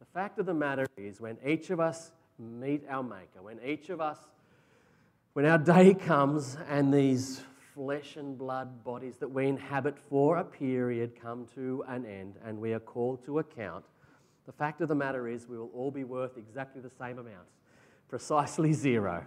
The 0.00 0.06
fact 0.06 0.38
of 0.38 0.46
the 0.46 0.54
matter 0.54 0.86
is, 0.96 1.20
when 1.20 1.36
each 1.46 1.70
of 1.70 1.78
us 1.78 2.12
meet 2.38 2.84
our 2.88 3.02
Maker, 3.02 3.42
when 3.42 3.58
each 3.64 3.90
of 3.90 4.00
us, 4.00 4.18
when 5.34 5.44
our 5.44 5.58
day 5.58 5.94
comes 5.94 6.56
and 6.68 6.92
these 6.92 7.42
flesh 7.74 8.16
and 8.16 8.38
blood 8.38 8.84
bodies 8.84 9.16
that 9.18 9.28
we 9.28 9.46
inhabit 9.46 9.98
for 9.98 10.38
a 10.38 10.44
period 10.44 11.20
come 11.20 11.46
to 11.54 11.84
an 11.88 12.06
end 12.06 12.36
and 12.44 12.58
we 12.58 12.72
are 12.72 12.80
called 12.80 13.24
to 13.24 13.40
account, 13.40 13.84
the 14.46 14.52
fact 14.52 14.80
of 14.80 14.88
the 14.88 14.94
matter 14.94 15.28
is, 15.28 15.48
we 15.48 15.58
will 15.58 15.70
all 15.74 15.90
be 15.90 16.04
worth 16.04 16.36
exactly 16.36 16.80
the 16.80 16.90
same 16.90 17.18
amount 17.18 17.46
precisely 18.08 18.72
zero. 18.72 19.24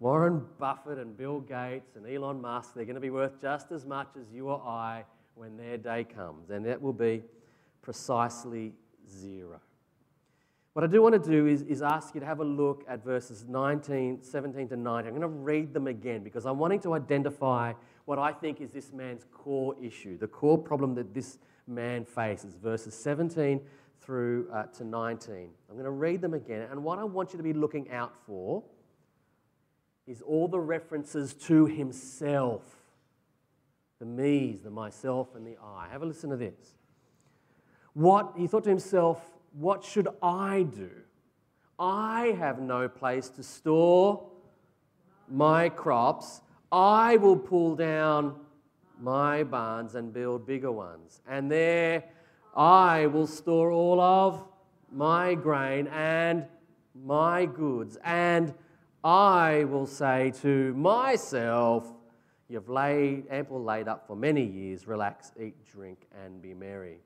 Warren 0.00 0.46
Buffett 0.58 0.98
and 0.98 1.16
Bill 1.16 1.40
Gates 1.40 1.94
and 1.94 2.06
Elon 2.06 2.40
Musk, 2.40 2.74
they're 2.74 2.84
going 2.84 2.94
to 2.94 3.00
be 3.00 3.10
worth 3.10 3.40
just 3.40 3.70
as 3.70 3.84
much 3.84 4.08
as 4.18 4.32
you 4.32 4.48
or 4.48 4.62
I 4.66 5.04
when 5.34 5.56
their 5.56 5.76
day 5.76 6.04
comes, 6.04 6.50
and 6.50 6.64
that 6.66 6.80
will 6.80 6.92
be 6.92 7.22
precisely 7.82 8.72
zero. 9.08 9.60
What 10.72 10.84
I 10.84 10.88
do 10.88 11.02
want 11.02 11.22
to 11.22 11.30
do 11.30 11.46
is, 11.46 11.62
is 11.62 11.82
ask 11.82 12.14
you 12.14 12.20
to 12.20 12.26
have 12.26 12.40
a 12.40 12.44
look 12.44 12.82
at 12.88 13.04
verses 13.04 13.44
19, 13.46 14.22
17 14.22 14.68
to 14.68 14.76
19. 14.76 15.12
I'm 15.12 15.20
going 15.20 15.20
to 15.20 15.28
read 15.28 15.74
them 15.74 15.86
again 15.86 16.24
because 16.24 16.46
I'm 16.46 16.58
wanting 16.58 16.80
to 16.80 16.94
identify 16.94 17.74
what 18.06 18.18
I 18.18 18.32
think 18.32 18.60
is 18.60 18.70
this 18.70 18.92
man's 18.92 19.26
core 19.32 19.76
issue, 19.80 20.16
the 20.16 20.28
core 20.28 20.56
problem 20.56 20.94
that 20.94 21.12
this 21.12 21.38
man 21.66 22.04
faces. 22.06 22.56
Verses 22.56 22.94
17 22.94 23.60
through 24.02 24.48
uh, 24.52 24.64
to 24.64 24.84
19. 24.84 25.48
I'm 25.68 25.74
going 25.74 25.84
to 25.84 25.90
read 25.90 26.20
them 26.20 26.34
again. 26.34 26.68
And 26.70 26.82
what 26.82 26.98
I 26.98 27.04
want 27.04 27.32
you 27.32 27.36
to 27.36 27.42
be 27.42 27.52
looking 27.52 27.90
out 27.90 28.14
for 28.26 28.62
is 30.06 30.20
all 30.22 30.48
the 30.48 30.60
references 30.60 31.34
to 31.34 31.66
himself 31.66 32.62
the 34.02 34.06
me's, 34.06 34.62
the 34.62 34.70
myself, 34.70 35.28
and 35.36 35.46
the 35.46 35.56
I. 35.62 35.86
Have 35.92 36.02
a 36.02 36.06
listen 36.06 36.30
to 36.30 36.36
this. 36.36 36.74
What 37.92 38.32
he 38.36 38.48
thought 38.48 38.64
to 38.64 38.68
himself, 38.68 39.20
what 39.52 39.84
should 39.84 40.08
I 40.20 40.64
do? 40.64 40.90
I 41.78 42.34
have 42.36 42.58
no 42.58 42.88
place 42.88 43.28
to 43.28 43.44
store 43.44 44.28
my 45.30 45.68
crops. 45.68 46.40
I 46.72 47.16
will 47.18 47.36
pull 47.36 47.76
down 47.76 48.40
my 49.00 49.44
barns 49.44 49.94
and 49.94 50.12
build 50.12 50.48
bigger 50.48 50.72
ones. 50.72 51.20
And 51.28 51.48
there 51.48 52.02
I 52.54 53.06
will 53.06 53.26
store 53.26 53.70
all 53.70 54.00
of 54.00 54.44
my 54.90 55.34
grain 55.34 55.86
and 55.88 56.46
my 56.94 57.46
goods. 57.46 57.96
And 58.04 58.54
I 59.02 59.64
will 59.64 59.86
say 59.86 60.32
to 60.42 60.74
myself, 60.74 61.92
You've 62.52 62.68
laid 62.68 63.24
ample 63.30 63.64
laid 63.64 63.88
up 63.88 64.06
for 64.06 64.14
many 64.14 64.44
years. 64.44 64.86
Relax, 64.86 65.32
eat, 65.40 65.54
drink, 65.64 66.06
and 66.22 66.42
be 66.42 66.52
merry. 66.52 66.98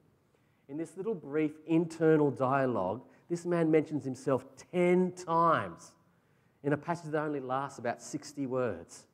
In 0.69 0.77
this 0.77 0.97
little 0.97 1.15
brief 1.15 1.53
internal 1.69 2.33
dialogue, 2.33 3.03
this 3.31 3.47
man 3.47 3.71
mentions 3.71 4.05
himself 4.05 4.45
10 4.73 5.13
times 5.13 5.93
in 6.65 6.73
a 6.73 6.77
passage 6.77 7.13
that 7.13 7.23
only 7.23 7.39
lasts 7.39 7.79
about 7.79 8.03
60 8.03 8.45
words. 8.47 9.07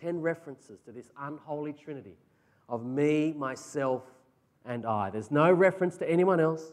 10 0.00 0.20
references 0.20 0.78
to 0.82 0.92
this 0.92 1.10
unholy 1.18 1.72
trinity 1.72 2.14
of 2.68 2.86
me, 2.86 3.34
myself, 3.36 4.04
and 4.64 4.86
I. 4.86 5.10
There's 5.10 5.30
no 5.30 5.50
reference 5.52 5.96
to 5.98 6.10
anyone 6.10 6.40
else. 6.40 6.72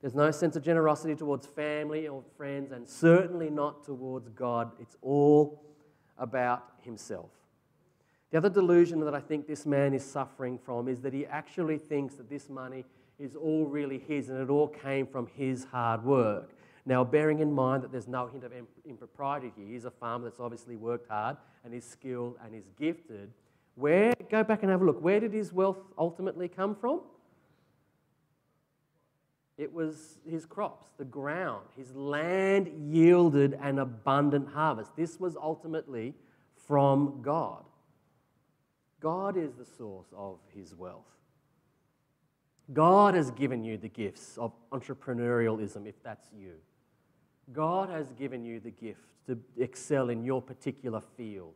There's 0.00 0.14
no 0.14 0.30
sense 0.30 0.54
of 0.56 0.62
generosity 0.62 1.14
towards 1.14 1.46
family 1.46 2.06
or 2.06 2.22
friends, 2.36 2.70
and 2.72 2.88
certainly 2.88 3.50
not 3.50 3.84
towards 3.84 4.28
God. 4.28 4.70
It's 4.78 4.96
all 5.02 5.62
about 6.18 6.64
himself. 6.82 7.30
The 8.30 8.38
other 8.38 8.50
delusion 8.50 9.00
that 9.00 9.14
I 9.14 9.20
think 9.20 9.46
this 9.46 9.64
man 9.64 9.94
is 9.94 10.04
suffering 10.04 10.58
from 10.58 10.86
is 10.86 11.00
that 11.00 11.14
he 11.14 11.26
actually 11.26 11.78
thinks 11.78 12.14
that 12.16 12.28
this 12.28 12.48
money 12.48 12.84
is 13.18 13.34
all 13.34 13.66
really 13.66 13.98
his 13.98 14.28
and 14.28 14.40
it 14.40 14.50
all 14.50 14.68
came 14.68 15.06
from 15.06 15.26
his 15.34 15.64
hard 15.64 16.04
work. 16.04 16.52
Now, 16.86 17.04
bearing 17.04 17.40
in 17.40 17.52
mind 17.52 17.82
that 17.82 17.92
there's 17.92 18.08
no 18.08 18.26
hint 18.28 18.44
of 18.44 18.52
impropriety 18.86 19.52
here, 19.56 19.66
he's 19.66 19.84
a 19.84 19.90
farmer 19.90 20.24
that's 20.24 20.40
obviously 20.40 20.76
worked 20.76 21.08
hard 21.08 21.36
and 21.64 21.74
is 21.74 21.84
skilled 21.84 22.36
and 22.44 22.54
is 22.54 22.68
gifted. 22.78 23.30
Where, 23.78 24.12
go 24.28 24.42
back 24.42 24.62
and 24.62 24.72
have 24.72 24.82
a 24.82 24.84
look, 24.84 25.00
where 25.00 25.20
did 25.20 25.32
his 25.32 25.52
wealth 25.52 25.78
ultimately 25.96 26.48
come 26.48 26.74
from? 26.74 27.00
It 29.56 29.72
was 29.72 30.18
his 30.28 30.44
crops, 30.44 30.86
the 30.98 31.04
ground. 31.04 31.66
His 31.76 31.94
land 31.94 32.68
yielded 32.92 33.56
an 33.60 33.78
abundant 33.78 34.48
harvest. 34.48 34.96
This 34.96 35.20
was 35.20 35.36
ultimately 35.36 36.14
from 36.66 37.20
God. 37.22 37.64
God 39.00 39.36
is 39.36 39.54
the 39.54 39.64
source 39.64 40.08
of 40.16 40.38
his 40.52 40.74
wealth. 40.74 41.04
God 42.72 43.14
has 43.14 43.30
given 43.30 43.62
you 43.62 43.76
the 43.76 43.88
gifts 43.88 44.36
of 44.38 44.52
entrepreneurialism, 44.72 45.86
if 45.86 46.02
that's 46.02 46.28
you. 46.36 46.54
God 47.52 47.90
has 47.90 48.12
given 48.12 48.44
you 48.44 48.58
the 48.58 48.72
gift 48.72 49.00
to 49.28 49.38
excel 49.56 50.10
in 50.10 50.24
your 50.24 50.42
particular 50.42 51.00
field, 51.16 51.54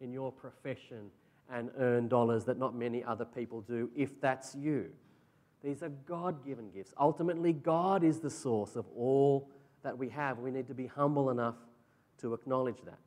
in 0.00 0.12
your 0.12 0.30
profession, 0.30 1.10
and 1.50 1.70
earn 1.78 2.08
dollars 2.08 2.44
that 2.44 2.58
not 2.58 2.74
many 2.74 3.04
other 3.04 3.24
people 3.24 3.60
do, 3.60 3.90
if 3.94 4.20
that's 4.20 4.54
you. 4.54 4.90
These 5.62 5.82
are 5.82 5.90
God 6.06 6.44
given 6.44 6.70
gifts. 6.70 6.92
Ultimately, 6.98 7.52
God 7.52 8.04
is 8.04 8.20
the 8.20 8.30
source 8.30 8.76
of 8.76 8.86
all 8.96 9.48
that 9.82 9.96
we 9.96 10.08
have. 10.10 10.38
We 10.38 10.50
need 10.50 10.68
to 10.68 10.74
be 10.74 10.86
humble 10.86 11.30
enough 11.30 11.56
to 12.20 12.34
acknowledge 12.34 12.82
that. 12.84 12.98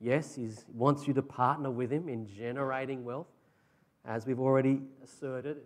Yes, 0.00 0.34
He 0.34 0.48
wants 0.74 1.06
you 1.06 1.14
to 1.14 1.22
partner 1.22 1.70
with 1.70 1.90
Him 1.90 2.08
in 2.08 2.26
generating 2.26 3.04
wealth. 3.04 3.28
As 4.04 4.26
we've 4.26 4.38
already 4.38 4.82
asserted, 5.02 5.58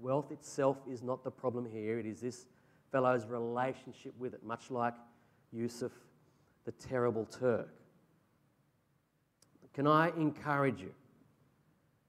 wealth 0.00 0.30
itself 0.30 0.76
is 0.90 1.02
not 1.02 1.24
the 1.24 1.30
problem 1.30 1.66
here. 1.70 1.98
It 1.98 2.06
is 2.06 2.20
this 2.20 2.46
fellow's 2.92 3.26
relationship 3.26 4.12
with 4.18 4.34
it, 4.34 4.44
much 4.44 4.70
like 4.70 4.94
Yusuf, 5.52 5.92
the 6.64 6.72
terrible 6.72 7.24
Turk. 7.26 7.68
Can 9.72 9.86
I 9.86 10.08
encourage 10.16 10.80
you 10.80 10.92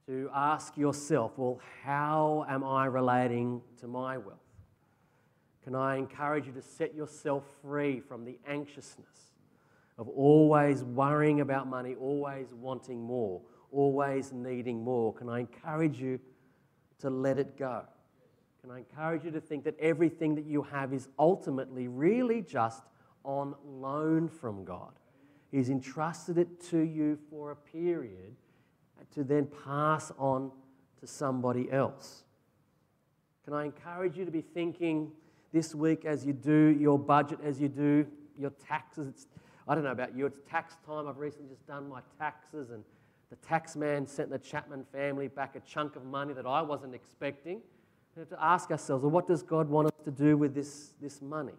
to 0.08 0.30
ask 0.34 0.78
yourself, 0.78 1.34
well, 1.38 1.60
how 1.84 2.46
am 2.48 2.64
I 2.64 2.86
relating 2.86 3.62
to 3.82 3.88
my 3.88 4.18
wealth? 4.18 4.40
Can 5.64 5.76
I 5.76 5.98
encourage 5.98 6.48
you 6.48 6.54
to 6.54 6.62
set 6.62 6.96
yourself 6.96 7.44
free 7.62 8.00
from 8.00 8.24
the 8.24 8.40
anxiousness 8.48 9.34
of 9.98 10.08
always 10.08 10.82
worrying 10.82 11.42
about 11.42 11.68
money, 11.68 11.94
always 12.00 12.54
wanting 12.54 13.02
more, 13.02 13.42
always 13.74 14.32
needing 14.32 14.82
more? 14.82 15.14
Can 15.14 15.28
I 15.28 15.42
encourage 15.42 16.00
you 16.00 16.22
to 17.00 17.10
let 17.10 17.38
it 17.38 17.58
go? 17.58 17.82
Can 18.62 18.72
I 18.72 18.78
encourage 18.78 19.26
you 19.26 19.32
to 19.32 19.42
think 19.42 19.66
that 19.66 19.78
everything 19.78 20.36
that 20.36 20.46
you 20.46 20.62
have 20.62 20.94
is 20.94 21.10
ultimately 21.20 21.90
really 21.90 22.42
just 22.42 22.84
on 23.26 23.56
loan 23.66 24.30
from 24.30 24.64
God? 24.64 24.94
He's 25.52 25.70
entrusted 25.70 26.38
it 26.38 26.62
to 26.70 26.80
you 26.80 27.18
for 27.30 27.52
a 27.52 27.56
period 27.58 28.38
to 29.14 29.24
then 29.24 29.48
pass 29.66 30.12
on 30.18 30.52
to 31.00 31.08
somebody 31.08 31.72
else. 31.72 32.24
Can 33.46 33.54
I 33.54 33.66
encourage 33.66 34.18
you 34.18 34.26
to 34.26 34.32
be 34.32 34.42
thinking 34.42 35.12
this 35.54 35.74
week 35.74 36.06
as 36.06 36.26
you 36.26 36.34
do 36.34 36.76
your 36.80 37.00
budget, 37.00 37.40
as 37.44 37.62
you 37.62 37.70
do 37.70 38.06
your 38.38 38.52
taxes? 38.52 39.08
It's, 39.08 39.28
I 39.68 39.76
don't 39.76 39.84
know 39.84 39.92
about 39.92 40.16
you, 40.16 40.26
it's 40.26 40.40
tax 40.50 40.76
time. 40.86 41.08
I've 41.08 41.18
recently 41.18 41.50
just 41.50 41.66
done 41.66 41.88
my 41.88 42.02
taxes, 42.20 42.72
and 42.72 42.84
the 43.30 43.36
tax 43.38 43.76
man 43.76 44.06
sent 44.06 44.30
the 44.30 44.40
Chapman 44.40 44.86
family 44.92 45.28
back 45.28 45.56
a 45.56 45.60
chunk 45.62 45.96
of 45.96 46.06
money 46.06 46.34
that 46.34 46.46
I 46.46 46.62
wasn't 46.62 46.94
expecting. 46.94 47.62
We 48.16 48.22
have 48.22 48.30
to 48.30 48.44
ask 48.44 48.72
ourselves, 48.72 49.04
well, 49.04 49.12
what 49.12 49.28
does 49.28 49.44
God 49.44 49.70
want 49.70 49.88
us 49.88 50.04
to 50.06 50.12
do 50.12 50.38
with 50.38 50.56
this, 50.56 50.94
this 51.02 51.22
money? 51.22 51.54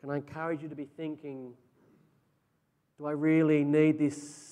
Can 0.00 0.10
I 0.10 0.16
encourage 0.16 0.62
you 0.62 0.68
to 0.68 0.76
be 0.76 0.84
thinking, 0.84 1.54
do 2.98 3.06
I 3.06 3.12
really 3.12 3.64
need 3.64 3.98
this 3.98 4.47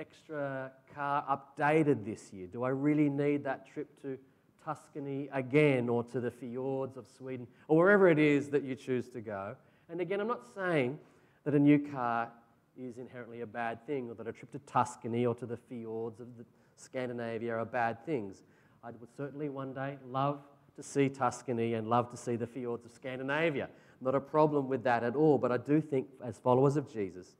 extra 0.00 0.72
car 0.94 1.24
updated 1.30 2.04
this 2.04 2.32
year? 2.32 2.46
Do 2.46 2.64
I 2.64 2.70
really 2.70 3.10
need 3.10 3.44
that 3.44 3.66
trip 3.70 4.00
to 4.02 4.18
Tuscany 4.64 5.28
again 5.32 5.88
or 5.88 6.02
to 6.04 6.20
the 6.20 6.30
fjords 6.30 6.96
of 6.96 7.06
Sweden 7.06 7.46
or 7.68 7.78
wherever 7.78 8.08
it 8.08 8.18
is 8.18 8.48
that 8.48 8.62
you 8.62 8.74
choose 8.74 9.08
to 9.10 9.20
go? 9.20 9.54
And 9.90 10.00
again, 10.00 10.20
I'm 10.20 10.28
not 10.28 10.46
saying 10.54 10.98
that 11.44 11.54
a 11.54 11.58
new 11.58 11.78
car 11.78 12.30
is 12.78 12.96
inherently 12.96 13.42
a 13.42 13.46
bad 13.46 13.86
thing 13.86 14.08
or 14.08 14.14
that 14.14 14.26
a 14.26 14.32
trip 14.32 14.50
to 14.52 14.58
Tuscany 14.60 15.26
or 15.26 15.34
to 15.34 15.46
the 15.46 15.56
fjords 15.56 16.20
of 16.20 16.28
Scandinavia 16.76 17.56
are 17.56 17.64
bad 17.66 18.04
things. 18.06 18.42
I 18.82 18.90
would 18.92 19.14
certainly 19.14 19.50
one 19.50 19.74
day 19.74 19.98
love 20.08 20.40
to 20.76 20.82
see 20.82 21.10
Tuscany 21.10 21.74
and 21.74 21.88
love 21.88 22.10
to 22.10 22.16
see 22.16 22.36
the 22.36 22.46
fjords 22.46 22.86
of 22.86 22.92
Scandinavia. 22.92 23.68
Not 24.00 24.14
a 24.14 24.20
problem 24.20 24.68
with 24.68 24.82
that 24.84 25.02
at 25.04 25.14
all, 25.14 25.36
but 25.36 25.52
I 25.52 25.58
do 25.58 25.82
think 25.82 26.06
as 26.24 26.38
followers 26.38 26.76
of 26.76 26.90
Jesus, 26.90 27.34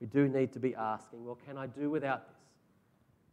we 0.00 0.06
do 0.06 0.28
need 0.28 0.52
to 0.52 0.60
be 0.60 0.74
asking, 0.74 1.24
well, 1.24 1.38
can 1.46 1.58
I 1.58 1.66
do 1.66 1.90
without 1.90 2.28
this? 2.28 2.36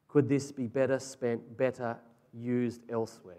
Could 0.07 0.29
this 0.29 0.51
be 0.51 0.67
better 0.67 0.99
spent, 0.99 1.57
better 1.57 1.97
used 2.33 2.81
elsewhere? 2.89 3.35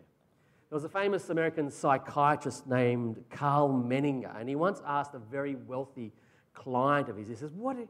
There 0.70 0.76
was 0.76 0.84
a 0.84 0.88
famous 0.88 1.30
American 1.30 1.70
psychiatrist 1.70 2.66
named 2.66 3.22
Karl 3.30 3.70
Menninger, 3.70 4.38
and 4.38 4.48
he 4.48 4.54
once 4.54 4.82
asked 4.86 5.14
a 5.14 5.18
very 5.18 5.54
wealthy 5.54 6.12
client 6.52 7.08
of 7.08 7.16
his, 7.16 7.28
he 7.28 7.34
says, 7.34 7.52
what 7.52 7.76
do, 7.76 7.88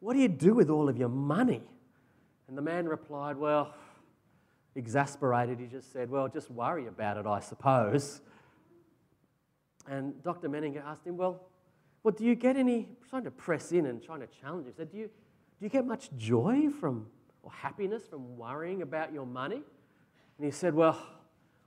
what 0.00 0.14
do 0.14 0.20
you 0.20 0.28
do 0.28 0.54
with 0.54 0.70
all 0.70 0.88
of 0.88 0.96
your 0.96 1.08
money? 1.08 1.62
And 2.48 2.56
the 2.56 2.62
man 2.62 2.88
replied, 2.88 3.36
Well, 3.36 3.74
exasperated, 4.74 5.60
he 5.60 5.66
just 5.66 5.92
said, 5.92 6.10
Well, 6.10 6.28
just 6.28 6.50
worry 6.50 6.86
about 6.86 7.18
it, 7.18 7.26
I 7.26 7.40
suppose. 7.40 8.20
And 9.86 10.22
Dr. 10.22 10.48
Menninger 10.48 10.84
asked 10.84 11.06
him, 11.06 11.16
Well, 11.16 11.47
well 12.08 12.16
do 12.16 12.24
you 12.24 12.34
get 12.34 12.56
any, 12.56 12.88
trying 13.10 13.24
to 13.24 13.30
press 13.30 13.70
in 13.70 13.84
and 13.84 14.02
trying 14.02 14.20
to 14.20 14.26
challenge 14.40 14.64
you, 14.64 14.72
said, 14.74 14.90
do 14.90 14.96
you, 14.96 15.08
do 15.08 15.60
you 15.60 15.68
get 15.68 15.84
much 15.84 16.08
joy 16.16 16.70
from 16.70 17.06
or 17.42 17.52
happiness 17.52 18.06
from 18.06 18.38
worrying 18.38 18.80
about 18.80 19.12
your 19.12 19.26
money? 19.26 19.60
And 20.38 20.44
he 20.46 20.50
said, 20.50 20.72
Well, 20.72 20.98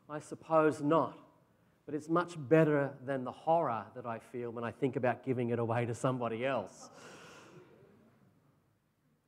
I 0.10 0.20
suppose 0.20 0.82
not. 0.82 1.16
But 1.86 1.94
it's 1.94 2.10
much 2.10 2.34
better 2.50 2.90
than 3.06 3.24
the 3.24 3.32
horror 3.32 3.86
that 3.96 4.08
I 4.08 4.18
feel 4.18 4.50
when 4.50 4.64
I 4.64 4.72
think 4.72 4.96
about 4.96 5.24
giving 5.24 5.52
it 5.52 5.60
away 5.60 5.86
to 5.86 5.94
somebody 5.94 6.44
else. 6.44 6.90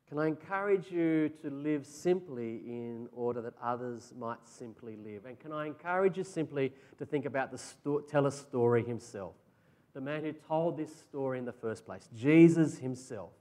Can 0.09 0.17
I 0.17 0.25
encourage 0.25 0.89
you 0.91 1.29
to 1.43 1.51
live 1.51 1.85
simply 1.85 2.55
in 2.65 3.07
order 3.13 3.39
that 3.43 3.53
others 3.61 4.13
might 4.17 4.47
simply 4.47 4.95
live? 4.95 5.25
And 5.27 5.39
can 5.39 5.51
I 5.51 5.67
encourage 5.67 6.17
you 6.17 6.23
simply 6.23 6.73
to 6.97 7.05
think 7.05 7.25
about 7.25 7.51
the 7.51 7.59
sto- 7.59 7.99
tell 7.99 8.25
a 8.25 8.31
story 8.31 8.83
himself? 8.83 9.35
The 9.93 10.01
man 10.01 10.23
who 10.23 10.33
told 10.33 10.77
this 10.77 10.95
story 10.95 11.37
in 11.37 11.45
the 11.45 11.53
first 11.53 11.85
place, 11.85 12.07
Jesus 12.15 12.79
himself 12.79 13.31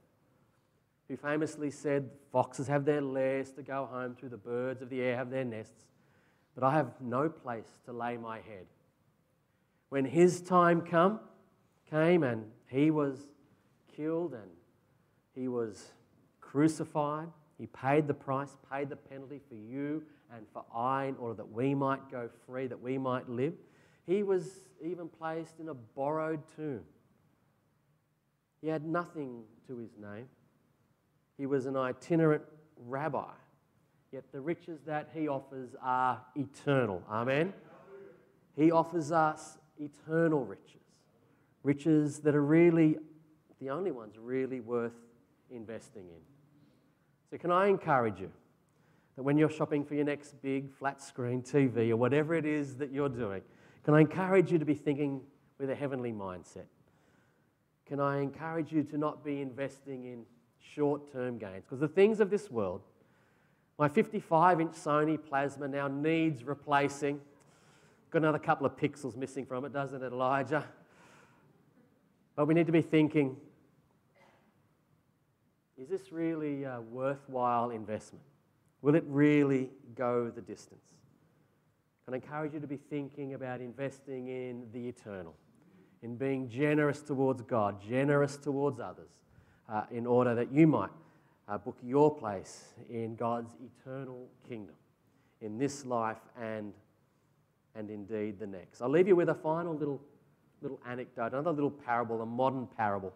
who 1.07 1.17
famously 1.17 1.69
said, 1.69 2.09
Foxes 2.31 2.67
have 2.67 2.85
their 2.85 3.01
lairs 3.01 3.51
to 3.51 3.61
go 3.61 3.85
home 3.85 4.15
to, 4.19 4.29
the 4.29 4.37
birds 4.37 4.81
of 4.81 4.89
the 4.89 5.01
air 5.01 5.15
have 5.15 5.29
their 5.29 5.43
nests, 5.43 5.85
but 6.55 6.63
I 6.63 6.71
have 6.71 6.93
no 7.01 7.29
place 7.29 7.67
to 7.85 7.93
lay 7.93 8.17
my 8.17 8.37
head. 8.37 8.65
When 9.89 10.05
his 10.05 10.41
time 10.41 10.81
come, 10.81 11.19
came 11.89 12.23
and 12.23 12.45
he 12.67 12.89
was 12.89 13.19
killed 13.95 14.33
and 14.33 14.49
he 15.35 15.47
was 15.47 15.91
crucified, 16.41 17.27
he 17.59 17.67
paid 17.67 18.07
the 18.07 18.13
price, 18.13 18.55
paid 18.71 18.89
the 18.89 18.95
penalty 18.95 19.39
for 19.47 19.55
you 19.55 20.03
and 20.33 20.45
for 20.51 20.65
I 20.73 21.05
in 21.05 21.15
order 21.17 21.35
that 21.35 21.51
we 21.51 21.75
might 21.75 22.09
go 22.09 22.29
free, 22.47 22.65
that 22.67 22.81
we 22.81 22.97
might 22.97 23.29
live. 23.29 23.53
He 24.05 24.23
was 24.23 24.67
even 24.81 25.07
placed 25.07 25.59
in 25.59 25.69
a 25.69 25.73
borrowed 25.73 26.41
tomb. 26.55 26.81
He 28.61 28.67
had 28.67 28.85
nothing 28.85 29.43
to 29.67 29.77
his 29.77 29.91
name. 29.97 30.27
He 31.37 31.45
was 31.45 31.65
an 31.65 31.75
itinerant 31.75 32.43
rabbi, 32.77 33.31
yet 34.11 34.23
the 34.31 34.39
riches 34.39 34.81
that 34.85 35.09
he 35.13 35.27
offers 35.27 35.75
are 35.81 36.21
eternal. 36.35 37.01
Amen? 37.09 37.53
He 38.55 38.71
offers 38.71 39.11
us 39.11 39.57
eternal 39.79 40.45
riches, 40.45 40.81
riches 41.63 42.19
that 42.19 42.35
are 42.35 42.43
really 42.43 42.97
the 43.59 43.69
only 43.69 43.91
ones 43.91 44.15
really 44.19 44.59
worth 44.59 44.93
investing 45.49 46.03
in. 46.03 46.21
So, 47.31 47.37
can 47.37 47.51
I 47.51 47.67
encourage 47.67 48.19
you 48.19 48.29
that 49.15 49.23
when 49.23 49.37
you're 49.37 49.49
shopping 49.49 49.83
for 49.83 49.95
your 49.95 50.05
next 50.05 50.41
big 50.41 50.71
flat 50.71 51.01
screen 51.01 51.41
TV 51.41 51.89
or 51.89 51.97
whatever 51.97 52.35
it 52.35 52.45
is 52.45 52.77
that 52.77 52.91
you're 52.91 53.09
doing, 53.09 53.41
can 53.83 53.93
I 53.93 54.01
encourage 54.01 54.51
you 54.51 54.57
to 54.59 54.65
be 54.65 54.73
thinking 54.73 55.21
with 55.59 55.69
a 55.69 55.75
heavenly 55.75 56.11
mindset? 56.11 56.65
Can 57.85 57.99
I 57.99 58.21
encourage 58.21 58.71
you 58.71 58.83
to 58.83 58.97
not 58.97 59.23
be 59.23 59.41
investing 59.41 60.05
in 60.05 60.25
short 60.73 61.11
term 61.11 61.37
gains. 61.37 61.63
Because 61.65 61.79
the 61.79 61.87
things 61.87 62.19
of 62.19 62.29
this 62.29 62.49
world, 62.49 62.81
my 63.77 63.87
55 63.87 64.61
inch 64.61 64.73
Sony 64.73 65.17
plasma 65.23 65.67
now 65.67 65.87
needs 65.87 66.43
replacing. 66.43 67.19
Got 68.11 68.19
another 68.19 68.39
couple 68.39 68.65
of 68.65 68.77
pixels 68.77 69.15
missing 69.15 69.45
from 69.45 69.65
it, 69.65 69.73
doesn't 69.73 70.01
it, 70.01 70.11
Elijah? 70.11 70.65
But 72.35 72.47
we 72.47 72.53
need 72.53 72.67
to 72.67 72.71
be 72.71 72.81
thinking 72.81 73.35
is 75.75 75.89
this 75.89 76.11
really 76.11 76.63
a 76.63 76.79
worthwhile 76.79 77.71
investment? 77.71 78.23
Will 78.81 78.95
it 78.95 79.03
really 79.07 79.71
go 79.95 80.29
the 80.29 80.41
distance? 80.41 80.85
Can 82.05 82.13
I 82.13 82.17
encourage 82.17 82.53
you 82.53 82.59
to 82.59 82.67
be 82.67 82.77
thinking 82.77 83.33
about 83.33 83.61
investing 83.61 84.27
in 84.27 84.67
the 84.73 84.89
eternal, 84.89 85.35
in 86.01 86.17
being 86.17 86.49
generous 86.49 87.01
towards 87.01 87.41
God, 87.43 87.81
generous 87.81 88.35
towards 88.35 88.81
others, 88.81 89.09
uh, 89.69 89.83
in 89.89 90.05
order 90.05 90.35
that 90.35 90.51
you 90.51 90.67
might 90.67 90.89
uh, 91.47 91.57
book 91.57 91.77
your 91.81 92.13
place 92.13 92.65
in 92.89 93.15
God's 93.15 93.55
eternal 93.61 94.27
kingdom 94.49 94.75
in 95.39 95.57
this 95.57 95.85
life 95.85 96.19
and, 96.39 96.73
and 97.75 97.89
indeed 97.89 98.37
the 98.37 98.47
next. 98.47 98.81
I'll 98.81 98.89
leave 98.89 99.07
you 99.07 99.15
with 99.15 99.29
a 99.29 99.35
final 99.35 99.73
little, 99.73 100.01
little 100.61 100.81
anecdote, 100.85 101.33
another 101.33 101.51
little 101.51 101.71
parable, 101.71 102.21
a 102.21 102.25
modern 102.25 102.67
parable. 102.67 103.13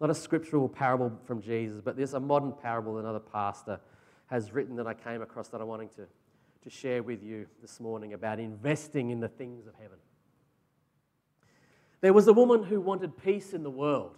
Not 0.00 0.08
a 0.08 0.14
scriptural 0.14 0.70
parable 0.70 1.12
from 1.24 1.42
Jesus, 1.42 1.82
but 1.82 1.96
there's 1.96 2.14
a 2.14 2.20
modern 2.20 2.52
parable 2.52 2.98
another 2.98 3.20
pastor 3.20 3.78
has 4.26 4.52
written 4.52 4.74
that 4.76 4.86
I 4.86 4.94
came 4.94 5.20
across 5.20 5.48
that 5.48 5.60
I'm 5.60 5.68
wanting 5.68 5.90
to, 5.96 6.06
to 6.62 6.70
share 6.70 7.02
with 7.02 7.22
you 7.22 7.46
this 7.60 7.80
morning 7.80 8.12
about 8.12 8.38
investing 8.38 9.10
in 9.10 9.20
the 9.20 9.28
things 9.28 9.66
of 9.66 9.74
heaven. 9.80 9.98
There 12.00 12.12
was 12.12 12.26
a 12.26 12.32
woman 12.32 12.62
who 12.62 12.80
wanted 12.80 13.16
peace 13.16 13.52
in 13.52 13.62
the 13.62 13.70
world 13.70 14.16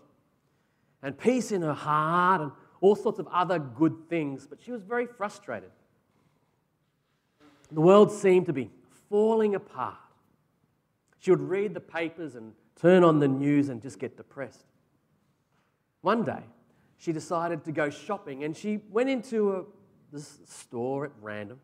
and 1.03 1.17
peace 1.19 1.53
in 1.53 1.63
her 1.63 1.75
heart 1.75 2.41
and 2.41 2.53
all 2.81 2.97
sorts 2.97 3.19
of 3.19 3.27
other 3.29 3.59
good 3.59 4.09
things, 4.09 4.47
but 4.47 4.61
she 4.63 4.73
was 4.73 4.83
very 4.83 5.07
frustrated. 5.07 5.71
The 7.71 7.81
world 7.81 8.13
seemed 8.13 8.47
to 8.47 8.53
be 8.53 8.71
falling 9.11 9.55
apart. 9.55 9.97
She 11.19 11.31
would 11.31 11.41
read 11.41 11.75
the 11.75 11.81
papers 11.81 12.35
and 12.35 12.53
turn 12.77 13.05
on 13.05 13.19
the 13.19 13.29
news 13.29 13.69
and 13.69 13.81
just 13.81 13.99
get 13.99 14.17
depressed. 14.17 14.65
One 16.03 16.25
day, 16.25 16.43
she 16.99 17.13
decided 17.13 17.65
to 17.65 17.73
go 17.73 17.91
shopping 17.91 18.45
and 18.45 18.57
she 18.57 18.81
went 18.91 19.09
into 19.09 19.53
a 19.53 19.65
this 20.15 20.39
store 20.47 21.07
at 21.07 21.11
random. 21.21 21.59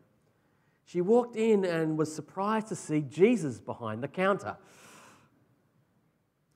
She 0.91 0.99
walked 0.99 1.37
in 1.37 1.63
and 1.63 1.97
was 1.97 2.13
surprised 2.13 2.67
to 2.67 2.75
see 2.75 2.99
Jesus 2.99 3.61
behind 3.61 4.03
the 4.03 4.09
counter. 4.09 4.57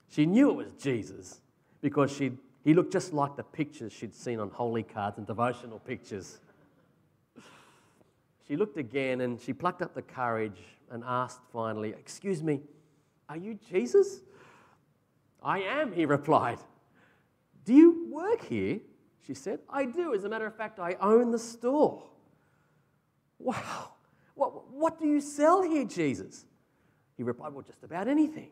She 0.09 0.25
knew 0.25 0.49
it 0.49 0.55
was 0.57 0.73
Jesus 0.73 1.39
because 1.79 2.11
she 2.11 2.33
he 2.61 2.73
looked 2.73 2.91
just 2.91 3.13
like 3.13 3.37
the 3.37 3.43
pictures 3.43 3.93
she'd 3.93 4.13
seen 4.13 4.41
on 4.41 4.49
holy 4.49 4.83
cards 4.83 5.19
and 5.19 5.25
devotional 5.25 5.79
pictures. 5.79 6.39
She 8.45 8.57
looked 8.57 8.75
again 8.75 9.21
and 9.21 9.39
she 9.39 9.53
plucked 9.53 9.81
up 9.81 9.93
the 9.93 10.01
courage 10.01 10.59
and 10.91 11.01
asked 11.07 11.39
finally, 11.53 11.91
Excuse 11.91 12.43
me, 12.43 12.59
are 13.29 13.37
you 13.37 13.57
Jesus? 13.69 14.19
I 15.41 15.59
am, 15.59 15.93
he 15.93 16.05
replied. 16.05 16.59
Do 17.63 17.73
you 17.73 18.07
work 18.09 18.43
here? 18.43 18.81
She 19.25 19.33
said. 19.33 19.59
I 19.69 19.85
do. 19.85 20.13
As 20.13 20.25
a 20.25 20.29
matter 20.29 20.45
of 20.45 20.57
fact, 20.57 20.77
I 20.77 20.97
own 20.99 21.31
the 21.31 21.39
store. 21.39 22.03
Wow. 23.39 23.94
What, 24.75 24.99
do 24.99 25.07
you 25.07 25.21
sell 25.21 25.61
here, 25.61 25.85
Jesus? 25.85 26.45
He 27.15 27.23
replied, 27.23 27.53
Well, 27.53 27.63
just 27.63 27.83
about 27.83 28.09
anything. 28.09 28.49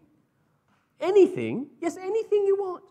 Anything? 1.01 1.67
Yes, 1.81 1.97
anything 1.97 2.45
you 2.45 2.55
want. 2.57 2.83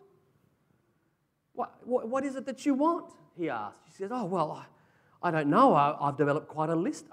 What, 1.55 1.75
what, 1.87 2.09
what 2.09 2.25
is 2.25 2.37
it 2.37 2.45
that 2.45 2.67
you 2.67 2.75
want? 2.75 3.11
He 3.39 3.49
asked. 3.49 3.79
She 3.87 3.95
said, 3.95 4.11
Oh, 4.13 4.27
well, 4.27 4.53
I, 5.23 5.29
I 5.29 5.31
don't 5.31 5.49
know. 5.49 5.75
I, 5.75 5.97
have 6.05 6.19
developed 6.19 6.49
quite 6.49 6.69
a 6.69 6.77
list 6.77 7.07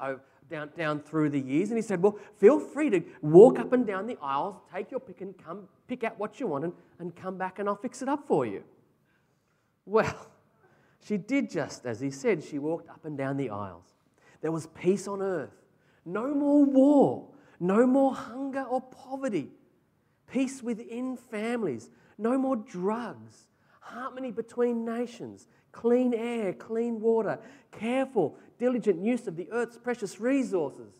down, 0.49 0.69
down 0.77 0.99
through 0.99 1.29
the 1.29 1.39
years. 1.39 1.69
And 1.69 1.77
he 1.77 1.81
said, 1.81 2.01
Well, 2.01 2.19
feel 2.35 2.59
free 2.59 2.89
to 2.89 3.01
walk 3.21 3.57
up 3.57 3.71
and 3.71 3.87
down 3.87 4.05
the 4.05 4.17
aisles, 4.21 4.57
take 4.73 4.91
your 4.91 4.99
pick 4.99 5.21
and 5.21 5.33
come 5.37 5.69
pick 5.87 6.03
out 6.03 6.19
what 6.19 6.37
you 6.41 6.47
want 6.47 6.65
and, 6.65 6.73
and 6.99 7.15
come 7.15 7.37
back 7.37 7.59
and 7.59 7.69
I'll 7.69 7.77
fix 7.77 8.01
it 8.01 8.09
up 8.09 8.27
for 8.27 8.45
you. 8.45 8.61
Well, 9.85 10.27
she 11.05 11.15
did 11.15 11.49
just 11.49 11.85
as 11.85 12.01
he 12.01 12.11
said. 12.11 12.43
She 12.43 12.59
walked 12.59 12.89
up 12.89 13.05
and 13.05 13.17
down 13.17 13.37
the 13.37 13.51
aisles. 13.51 13.85
There 14.41 14.51
was 14.51 14.67
peace 14.67 15.07
on 15.07 15.21
earth. 15.21 15.58
No 16.13 16.33
more 16.33 16.65
war. 16.65 17.27
No 17.59 17.85
more 17.85 18.15
hunger 18.15 18.63
or 18.63 18.81
poverty. 18.81 19.51
Peace 20.31 20.63
within 20.63 21.17
families. 21.17 21.89
No 22.17 22.37
more 22.37 22.55
drugs. 22.55 23.47
Harmony 23.79 24.31
between 24.31 24.85
nations. 24.85 25.47
Clean 25.71 26.13
air, 26.13 26.53
clean 26.53 26.99
water. 26.99 27.39
Careful, 27.71 28.35
diligent 28.57 29.03
use 29.03 29.27
of 29.27 29.35
the 29.35 29.51
earth's 29.51 29.77
precious 29.77 30.19
resources. 30.19 30.93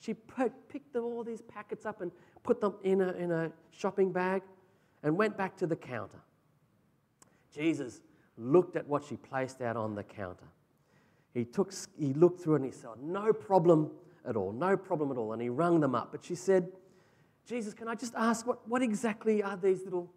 She 0.00 0.14
picked 0.14 0.96
all 0.96 1.22
these 1.22 1.42
packets 1.42 1.86
up 1.86 2.00
and 2.00 2.10
put 2.42 2.60
them 2.60 2.74
in 2.82 3.00
a, 3.00 3.12
in 3.12 3.30
a 3.30 3.52
shopping 3.70 4.12
bag 4.12 4.42
and 5.02 5.16
went 5.16 5.36
back 5.36 5.56
to 5.58 5.66
the 5.66 5.76
counter. 5.76 6.20
Jesus 7.54 8.00
looked 8.36 8.76
at 8.76 8.88
what 8.88 9.04
she 9.04 9.16
placed 9.16 9.62
out 9.62 9.76
on 9.76 9.94
the 9.94 10.02
counter. 10.02 10.46
He, 11.34 11.44
took, 11.44 11.72
he 11.98 12.14
looked 12.14 12.40
through 12.40 12.56
and 12.56 12.64
he 12.64 12.70
said, 12.70 12.90
No 13.02 13.32
problem 13.32 13.90
at 14.26 14.36
all, 14.36 14.52
no 14.52 14.76
problem 14.76 15.10
at 15.10 15.18
all. 15.18 15.32
And 15.32 15.42
he 15.42 15.48
rung 15.48 15.80
them 15.80 15.94
up. 15.94 16.12
But 16.12 16.24
she 16.24 16.34
said, 16.34 16.70
Jesus, 17.46 17.74
can 17.74 17.88
I 17.88 17.94
just 17.94 18.14
ask 18.14 18.46
what, 18.46 18.66
what 18.68 18.82
exactly 18.82 19.42
are 19.42 19.56
these 19.56 19.84
little, 19.84 20.10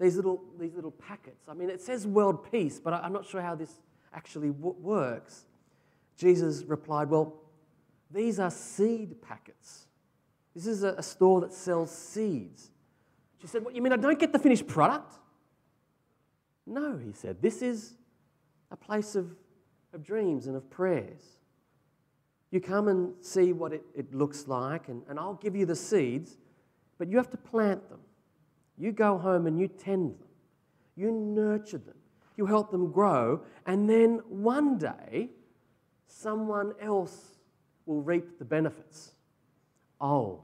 these, 0.00 0.16
little, 0.16 0.42
these 0.58 0.74
little 0.74 0.90
packets? 0.90 1.48
I 1.48 1.54
mean, 1.54 1.70
it 1.70 1.80
says 1.80 2.06
world 2.06 2.50
peace, 2.50 2.80
but 2.82 2.92
I'm 2.92 3.12
not 3.12 3.26
sure 3.26 3.40
how 3.40 3.54
this 3.54 3.80
actually 4.14 4.50
works. 4.50 5.44
Jesus 6.16 6.64
replied, 6.64 7.10
Well, 7.10 7.34
these 8.10 8.40
are 8.40 8.50
seed 8.50 9.20
packets. 9.20 9.86
This 10.54 10.66
is 10.66 10.82
a, 10.82 10.94
a 10.94 11.02
store 11.02 11.42
that 11.42 11.52
sells 11.52 11.90
seeds. 11.90 12.70
She 13.40 13.46
said, 13.46 13.64
What, 13.64 13.74
you 13.74 13.82
mean 13.82 13.92
I 13.92 13.96
don't 13.96 14.18
get 14.18 14.32
the 14.32 14.38
finished 14.38 14.66
product? 14.66 15.12
No, 16.66 16.96
he 16.96 17.12
said, 17.12 17.40
this 17.40 17.62
is 17.62 17.94
a 18.72 18.76
place 18.76 19.14
of, 19.14 19.30
of 19.96 20.04
dreams 20.04 20.46
and 20.46 20.54
of 20.54 20.70
prayers. 20.70 21.38
You 22.52 22.60
come 22.60 22.86
and 22.86 23.14
see 23.22 23.52
what 23.52 23.72
it, 23.72 23.82
it 23.96 24.14
looks 24.14 24.46
like, 24.46 24.88
and, 24.88 25.02
and 25.08 25.18
I'll 25.18 25.34
give 25.34 25.56
you 25.56 25.66
the 25.66 25.74
seeds, 25.74 26.36
but 26.98 27.08
you 27.08 27.16
have 27.16 27.30
to 27.30 27.36
plant 27.36 27.88
them. 27.88 28.00
You 28.78 28.92
go 28.92 29.18
home 29.18 29.46
and 29.46 29.58
you 29.58 29.66
tend 29.66 30.12
them, 30.20 30.28
you 30.94 31.10
nurture 31.10 31.78
them, 31.78 31.96
you 32.36 32.46
help 32.46 32.70
them 32.70 32.92
grow, 32.92 33.40
and 33.64 33.90
then 33.90 34.20
one 34.28 34.78
day, 34.78 35.30
someone 36.06 36.74
else 36.80 37.38
will 37.86 38.02
reap 38.02 38.38
the 38.38 38.44
benefits. 38.44 39.12
Oh, 40.00 40.42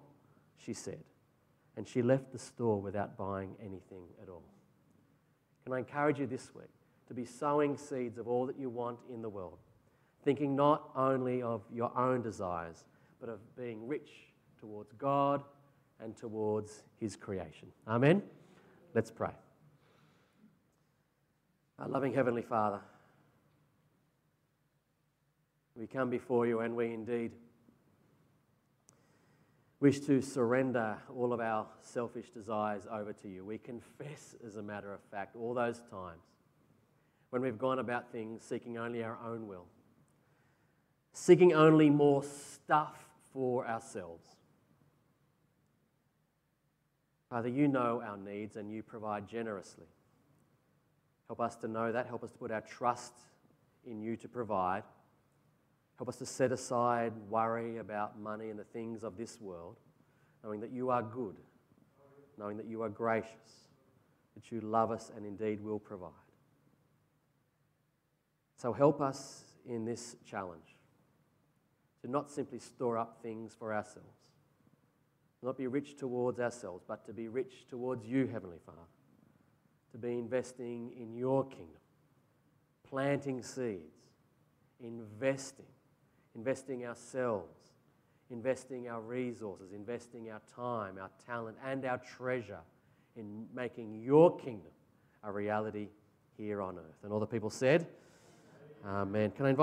she 0.57 0.73
said. 0.73 1.05
And 1.77 1.87
she 1.87 2.03
left 2.03 2.33
the 2.33 2.39
store 2.39 2.81
without 2.81 3.17
buying 3.17 3.55
anything 3.61 4.05
at 4.23 4.29
all. 4.29 4.43
Can 5.65 5.75
I 5.75 5.79
encourage 5.79 6.19
you 6.19 6.27
this 6.27 6.55
week 6.55 6.69
to 7.13 7.21
be 7.21 7.27
sowing 7.27 7.77
seeds 7.77 8.17
of 8.17 8.27
all 8.27 8.47
that 8.47 8.59
you 8.59 8.71
want 8.71 8.99
in 9.13 9.21
the 9.21 9.29
world, 9.29 9.59
thinking 10.25 10.57
not 10.57 10.89
only 10.97 11.43
of 11.43 11.61
your 11.71 11.93
own 11.95 12.23
desires, 12.23 12.85
but 13.21 13.29
of 13.29 13.39
being 13.55 13.87
rich 13.87 14.09
towards 14.59 14.95
God 14.95 15.43
and 16.01 16.17
towards 16.17 16.85
His 16.99 17.15
creation. 17.15 17.69
Amen? 17.87 18.23
Let's 18.95 19.11
pray. 19.11 19.33
Our 21.79 21.87
loving 21.87 22.15
Heavenly 22.15 22.41
Father, 22.41 22.81
we 25.77 25.87
come 25.87 26.09
before 26.09 26.47
you 26.47 26.61
and 26.61 26.75
we 26.75 26.95
indeed 26.95 27.33
wish 29.81 30.01
to 30.01 30.23
surrender 30.23 30.97
all 31.15 31.35
of 31.35 31.41
our 31.41 31.67
selfish 31.83 32.31
desires 32.31 32.85
over 32.91 33.13
to 33.13 33.29
you. 33.29 33.45
We 33.45 33.59
confess, 33.59 34.35
as 34.47 34.57
a 34.57 34.63
matter 34.63 34.95
of 34.95 35.01
fact, 35.11 35.37
all 35.37 35.53
those 35.53 35.83
times 35.91 36.23
when 37.33 37.41
we've 37.41 37.59
gone 37.59 37.79
about 37.79 38.13
things 38.13 38.43
seeking 38.43 38.77
only 38.77 39.03
our 39.03 39.17
own 39.27 39.49
will, 39.49 39.65
seeking 41.15 41.55
only 41.55 41.89
more 41.89 42.23
stuff 42.23 43.07
for 43.33 43.67
ourselves. 43.67 44.29
Father, 47.31 47.49
you 47.49 47.69
know 47.69 48.03
our 48.07 48.19
needs 48.19 48.57
and 48.57 48.71
you 48.71 48.83
provide 48.83 49.27
generously. 49.27 49.87
Help 51.27 51.41
us 51.41 51.57
to 51.57 51.69
know 51.69 51.91
that. 51.91 52.07
Help 52.07 52.23
us 52.23 52.31
to 52.33 52.37
put 52.37 52.51
our 52.51 52.61
trust 52.61 53.15
in 53.87 54.03
you 54.03 54.15
to 54.15 54.29
provide. 54.29 54.83
Help 55.97 56.11
us 56.11 56.17
to 56.17 56.27
set 56.27 56.53
aside 56.53 57.15
worry 57.31 57.79
about 57.79 58.21
money 58.21 58.51
and 58.51 58.59
the 58.59 58.65
things 58.65 59.05
of 59.05 59.17
this 59.17 59.41
world, 59.41 59.77
knowing 60.45 60.61
that 60.61 60.71
you 60.71 60.91
are 60.91 61.03
good, 61.03 61.37
knowing 62.37 62.59
that 62.59 62.67
you 62.67 62.83
are 62.83 62.91
gracious, 62.91 63.71
that 64.35 64.53
you 64.53 64.61
love 64.61 64.91
us 64.91 65.11
and 65.17 65.25
indeed 65.25 65.65
will 65.65 65.79
provide. 65.79 66.22
So 68.63 68.73
help 68.73 69.01
us 69.01 69.43
in 69.69 69.85
this 69.85 70.15
challenge 70.25 70.77
to 72.01 72.09
not 72.09 72.31
simply 72.31 72.61
store 72.61 72.97
up 72.97 73.19
things 73.21 73.57
for 73.59 73.75
ourselves, 73.75 74.31
not 75.43 75.59
be 75.59 75.67
rich 75.67 75.97
towards 75.97 76.39
ourselves, 76.39 76.85
but 76.87 77.05
to 77.07 77.13
be 77.13 77.27
rich 77.27 77.67
towards 77.69 78.07
you, 78.07 78.29
Heavenly 78.29 78.59
Father, 78.65 78.87
to 79.91 79.99
be 79.99 80.13
investing 80.13 80.93
in 80.97 81.13
your 81.13 81.45
kingdom, 81.45 81.81
planting 82.89 83.43
seeds, 83.43 83.99
investing 84.81 85.67
investing 86.37 86.87
ourselves, 86.87 87.73
investing 88.31 88.89
our 88.89 89.01
resources, 89.01 89.73
investing 89.73 90.31
our 90.31 90.41
time, 90.55 90.99
our 91.01 91.11
talent, 91.27 91.57
and 91.67 91.85
our 91.85 91.99
treasure 91.99 92.61
in 93.17 93.45
making 93.53 94.01
your 94.01 94.39
kingdom 94.39 94.71
a 95.25 95.33
reality 95.33 95.89
here 96.37 96.63
on 96.63 96.79
earth. 96.79 97.03
And 97.03 97.13
all 97.13 97.21
the 97.21 97.27
people 97.27 97.51
said, 97.51 97.89
Amen. 98.85 99.31
Can 99.31 99.47
I 99.47 99.51
invite 99.51 99.61